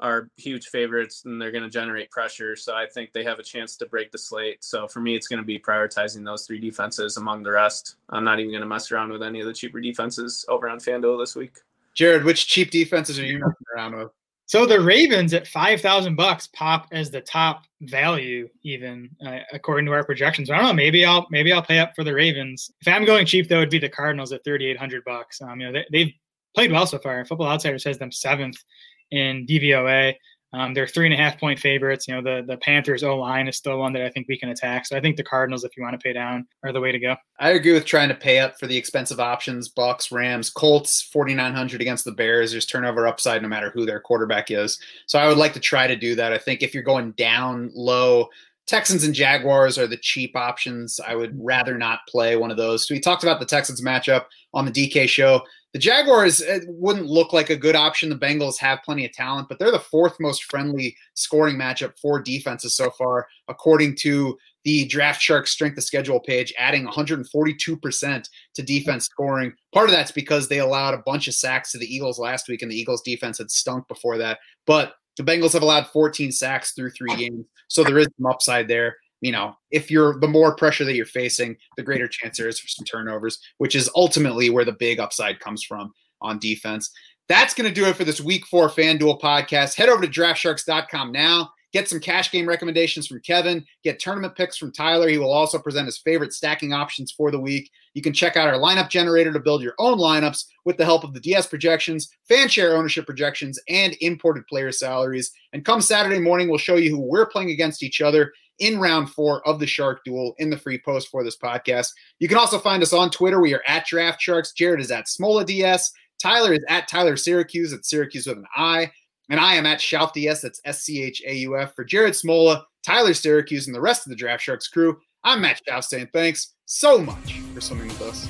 are 0.00 0.28
huge 0.36 0.66
favorites 0.66 1.22
and 1.24 1.40
they're 1.40 1.52
going 1.52 1.62
to 1.62 1.70
generate 1.70 2.10
pressure. 2.10 2.56
So 2.56 2.74
I 2.74 2.86
think 2.86 3.12
they 3.12 3.22
have 3.22 3.38
a 3.38 3.42
chance 3.42 3.76
to 3.76 3.86
break 3.86 4.10
the 4.10 4.18
slate. 4.18 4.64
So 4.64 4.88
for 4.88 5.00
me, 5.00 5.14
it's 5.14 5.28
going 5.28 5.38
to 5.38 5.46
be 5.46 5.60
prioritizing 5.60 6.24
those 6.24 6.44
three 6.44 6.58
defenses 6.58 7.18
among 7.18 7.44
the 7.44 7.52
rest. 7.52 7.96
I'm 8.10 8.24
not 8.24 8.40
even 8.40 8.50
going 8.50 8.62
to 8.62 8.66
mess 8.66 8.90
around 8.90 9.12
with 9.12 9.22
any 9.22 9.40
of 9.40 9.46
the 9.46 9.52
cheaper 9.54 9.80
defenses 9.80 10.44
over 10.48 10.68
on 10.68 10.78
FanDuel 10.78 11.22
this 11.22 11.36
week. 11.36 11.52
Jared, 11.94 12.24
which 12.24 12.48
cheap 12.48 12.72
defenses 12.72 13.18
are 13.18 13.24
you 13.24 13.38
messing 13.38 13.66
around 13.76 13.96
with? 13.96 14.10
So 14.52 14.66
the 14.66 14.78
Ravens 14.78 15.32
at 15.32 15.46
five 15.46 15.80
thousand 15.80 16.14
bucks 16.14 16.46
pop 16.48 16.86
as 16.92 17.10
the 17.10 17.22
top 17.22 17.64
value, 17.80 18.50
even 18.62 19.08
uh, 19.26 19.38
according 19.50 19.86
to 19.86 19.92
our 19.92 20.04
projections. 20.04 20.50
I 20.50 20.58
don't 20.58 20.66
know. 20.66 20.74
Maybe 20.74 21.06
I'll 21.06 21.26
maybe 21.30 21.54
I'll 21.54 21.62
pay 21.62 21.78
up 21.78 21.94
for 21.96 22.04
the 22.04 22.12
Ravens. 22.12 22.70
If 22.82 22.86
I'm 22.86 23.06
going 23.06 23.24
cheap, 23.24 23.48
though, 23.48 23.60
it'd 23.60 23.70
be 23.70 23.78
the 23.78 23.88
Cardinals 23.88 24.30
at 24.30 24.44
thirty 24.44 24.66
eight 24.66 24.76
hundred 24.76 25.04
bucks. 25.04 25.40
Um, 25.40 25.58
you 25.58 25.72
know 25.72 25.82
they, 25.90 26.00
have 26.00 26.08
played 26.54 26.70
well 26.70 26.86
so 26.86 26.98
far. 26.98 27.24
Football 27.24 27.48
Outsiders 27.48 27.84
has 27.84 27.96
them 27.96 28.12
seventh 28.12 28.62
in 29.10 29.46
DVOA. 29.46 30.16
Um, 30.54 30.74
they're 30.74 30.86
three 30.86 31.06
and 31.06 31.14
a 31.14 31.16
half 31.16 31.40
point 31.40 31.58
favorites. 31.58 32.06
You 32.06 32.14
know, 32.14 32.22
the 32.22 32.44
the 32.46 32.58
Panthers 32.58 33.02
O 33.02 33.16
line 33.16 33.48
is 33.48 33.56
still 33.56 33.78
one 33.78 33.92
that 33.94 34.02
I 34.02 34.10
think 34.10 34.26
we 34.28 34.38
can 34.38 34.50
attack. 34.50 34.86
So 34.86 34.96
I 34.96 35.00
think 35.00 35.16
the 35.16 35.24
Cardinals, 35.24 35.64
if 35.64 35.76
you 35.76 35.82
want 35.82 35.98
to 35.98 36.02
pay 36.02 36.12
down, 36.12 36.46
are 36.62 36.72
the 36.72 36.80
way 36.80 36.92
to 36.92 36.98
go. 36.98 37.16
I 37.38 37.50
agree 37.50 37.72
with 37.72 37.86
trying 37.86 38.10
to 38.10 38.14
pay 38.14 38.38
up 38.38 38.58
for 38.58 38.66
the 38.66 38.76
expensive 38.76 39.18
options. 39.18 39.68
Bucks, 39.68 40.12
Rams, 40.12 40.50
Colts, 40.50 41.02
forty 41.02 41.34
nine 41.34 41.54
hundred 41.54 41.80
against 41.80 42.04
the 42.04 42.12
Bears. 42.12 42.52
There's 42.52 42.66
turnover 42.66 43.06
upside 43.06 43.40
no 43.42 43.48
matter 43.48 43.70
who 43.70 43.86
their 43.86 44.00
quarterback 44.00 44.50
is. 44.50 44.78
So 45.06 45.18
I 45.18 45.26
would 45.26 45.38
like 45.38 45.54
to 45.54 45.60
try 45.60 45.86
to 45.86 45.96
do 45.96 46.14
that. 46.16 46.32
I 46.32 46.38
think 46.38 46.62
if 46.62 46.74
you're 46.74 46.82
going 46.82 47.12
down 47.12 47.70
low. 47.74 48.28
Texans 48.68 49.02
and 49.02 49.12
Jaguars 49.12 49.76
are 49.76 49.88
the 49.88 49.96
cheap 49.96 50.36
options. 50.36 51.00
I 51.00 51.16
would 51.16 51.36
rather 51.36 51.76
not 51.76 52.06
play 52.08 52.36
one 52.36 52.52
of 52.52 52.56
those. 52.56 52.86
So 52.86 52.94
we 52.94 53.00
talked 53.00 53.24
about 53.24 53.40
the 53.40 53.44
Texans 53.44 53.82
matchup 53.82 54.26
on 54.54 54.64
the 54.64 54.70
DK 54.70 55.08
show. 55.08 55.42
The 55.72 55.78
Jaguars 55.78 56.42
wouldn't 56.66 57.06
look 57.06 57.32
like 57.32 57.48
a 57.48 57.56
good 57.56 57.74
option. 57.74 58.10
The 58.10 58.16
Bengals 58.16 58.58
have 58.58 58.82
plenty 58.84 59.06
of 59.06 59.12
talent, 59.12 59.48
but 59.48 59.58
they're 59.58 59.70
the 59.70 59.78
fourth 59.78 60.16
most 60.20 60.44
friendly 60.44 60.94
scoring 61.14 61.56
matchup 61.56 61.98
for 61.98 62.20
defenses 62.20 62.74
so 62.74 62.90
far, 62.90 63.26
according 63.48 63.96
to 64.00 64.36
the 64.64 64.84
Draft 64.84 65.20
Shark 65.22 65.46
strength 65.46 65.78
of 65.78 65.84
schedule 65.84 66.20
page, 66.20 66.52
adding 66.58 66.86
142% 66.86 68.28
to 68.54 68.62
defense 68.62 69.06
scoring. 69.06 69.54
Part 69.72 69.88
of 69.88 69.94
that's 69.94 70.12
because 70.12 70.46
they 70.46 70.58
allowed 70.58 70.92
a 70.92 71.02
bunch 71.06 71.26
of 71.26 71.34
sacks 71.34 71.72
to 71.72 71.78
the 71.78 71.92
Eagles 71.92 72.18
last 72.18 72.48
week, 72.48 72.60
and 72.60 72.70
the 72.70 72.78
Eagles 72.78 73.02
defense 73.02 73.38
had 73.38 73.50
stunk 73.50 73.88
before 73.88 74.18
that. 74.18 74.40
But 74.66 74.94
the 75.16 75.24
Bengals 75.24 75.54
have 75.54 75.62
allowed 75.62 75.86
14 75.88 76.32
sacks 76.32 76.72
through 76.72 76.90
three 76.90 77.16
games, 77.16 77.46
so 77.68 77.82
there 77.82 77.98
is 77.98 78.08
some 78.16 78.26
upside 78.26 78.68
there. 78.68 78.96
You 79.22 79.32
know, 79.32 79.54
if 79.70 79.90
you're 79.90 80.18
the 80.18 80.28
more 80.28 80.54
pressure 80.54 80.84
that 80.84 80.94
you're 80.94 81.06
facing, 81.06 81.56
the 81.76 81.82
greater 81.82 82.08
chance 82.08 82.36
there 82.36 82.48
is 82.48 82.58
for 82.58 82.68
some 82.68 82.84
turnovers, 82.84 83.38
which 83.58 83.74
is 83.74 83.88
ultimately 83.96 84.50
where 84.50 84.64
the 84.64 84.72
big 84.72 85.00
upside 85.00 85.40
comes 85.40 85.62
from 85.62 85.92
on 86.20 86.38
defense. 86.40 86.90
That's 87.28 87.54
going 87.54 87.72
to 87.72 87.74
do 87.74 87.86
it 87.86 87.96
for 87.96 88.04
this 88.04 88.20
week 88.20 88.44
four 88.46 88.68
FanDuel 88.68 89.20
podcast. 89.20 89.76
Head 89.76 89.88
over 89.88 90.02
to 90.02 90.08
draftsharks.com 90.08 91.12
now. 91.12 91.50
Get 91.72 91.88
some 91.88 92.00
cash 92.00 92.30
game 92.30 92.46
recommendations 92.46 93.06
from 93.06 93.20
Kevin. 93.20 93.64
Get 93.82 93.98
tournament 93.98 94.36
picks 94.36 94.56
from 94.56 94.72
Tyler. 94.72 95.08
He 95.08 95.18
will 95.18 95.32
also 95.32 95.58
present 95.58 95.86
his 95.86 95.98
favorite 95.98 96.32
stacking 96.32 96.72
options 96.72 97.12
for 97.12 97.30
the 97.30 97.40
week. 97.40 97.70
You 97.94 98.02
can 98.02 98.12
check 98.12 98.36
out 98.36 98.48
our 98.48 98.60
lineup 98.60 98.90
generator 98.90 99.32
to 99.32 99.40
build 99.40 99.62
your 99.62 99.74
own 99.78 99.98
lineups 99.98 100.44
with 100.64 100.76
the 100.76 100.84
help 100.84 101.02
of 101.02 101.14
the 101.14 101.20
DS 101.20 101.46
projections, 101.46 102.10
fan 102.28 102.48
share 102.48 102.76
ownership 102.76 103.06
projections, 103.06 103.58
and 103.68 103.96
imported 104.00 104.46
player 104.46 104.70
salaries. 104.70 105.32
And 105.52 105.64
come 105.64 105.80
Saturday 105.80 106.18
morning, 106.18 106.48
we'll 106.48 106.58
show 106.58 106.76
you 106.76 106.90
who 106.90 107.00
we're 107.00 107.26
playing 107.26 107.50
against 107.50 107.82
each 107.82 108.00
other 108.00 108.32
in 108.58 108.78
round 108.78 109.10
four 109.10 109.46
of 109.46 109.58
the 109.58 109.66
Shark 109.66 110.04
Duel 110.04 110.34
in 110.38 110.50
the 110.50 110.58
free 110.58 110.80
post 110.84 111.08
for 111.08 111.24
this 111.24 111.36
podcast. 111.36 111.88
You 112.18 112.28
can 112.28 112.38
also 112.38 112.58
find 112.58 112.82
us 112.82 112.92
on 112.92 113.10
Twitter. 113.10 113.40
We 113.40 113.54
are 113.54 113.62
at 113.66 113.86
Draft 113.86 114.20
Sharks. 114.20 114.52
Jared 114.52 114.80
is 114.80 114.90
at 114.90 115.06
Smola 115.06 115.44
DS. 115.44 115.90
Tyler 116.22 116.52
is 116.52 116.64
at 116.68 116.86
Tyler 116.86 117.16
Syracuse. 117.16 117.72
It's 117.72 117.90
Syracuse 117.90 118.26
with 118.26 118.38
an 118.38 118.46
I. 118.54 118.92
And 119.32 119.40
I 119.40 119.54
am 119.54 119.64
at 119.64 119.78
Schauf 119.78 120.12
DS. 120.12 120.42
That's 120.42 120.60
S 120.66 120.82
C 120.82 121.02
H 121.02 121.22
A 121.26 121.32
U 121.36 121.58
F. 121.58 121.74
For 121.74 121.84
Jared 121.84 122.12
Smola, 122.12 122.64
Tyler 122.84 123.14
Syracuse, 123.14 123.66
and 123.66 123.74
the 123.74 123.80
rest 123.80 124.04
of 124.04 124.10
the 124.10 124.16
Draft 124.16 124.42
Sharks 124.42 124.68
crew, 124.68 125.00
I'm 125.24 125.40
Matt 125.40 125.58
Schauf 125.66 125.84
saying 125.84 126.10
thanks 126.12 126.52
so 126.66 126.98
much 126.98 127.40
for 127.54 127.62
swimming 127.62 127.88
with 127.88 128.02
us. 128.02 128.28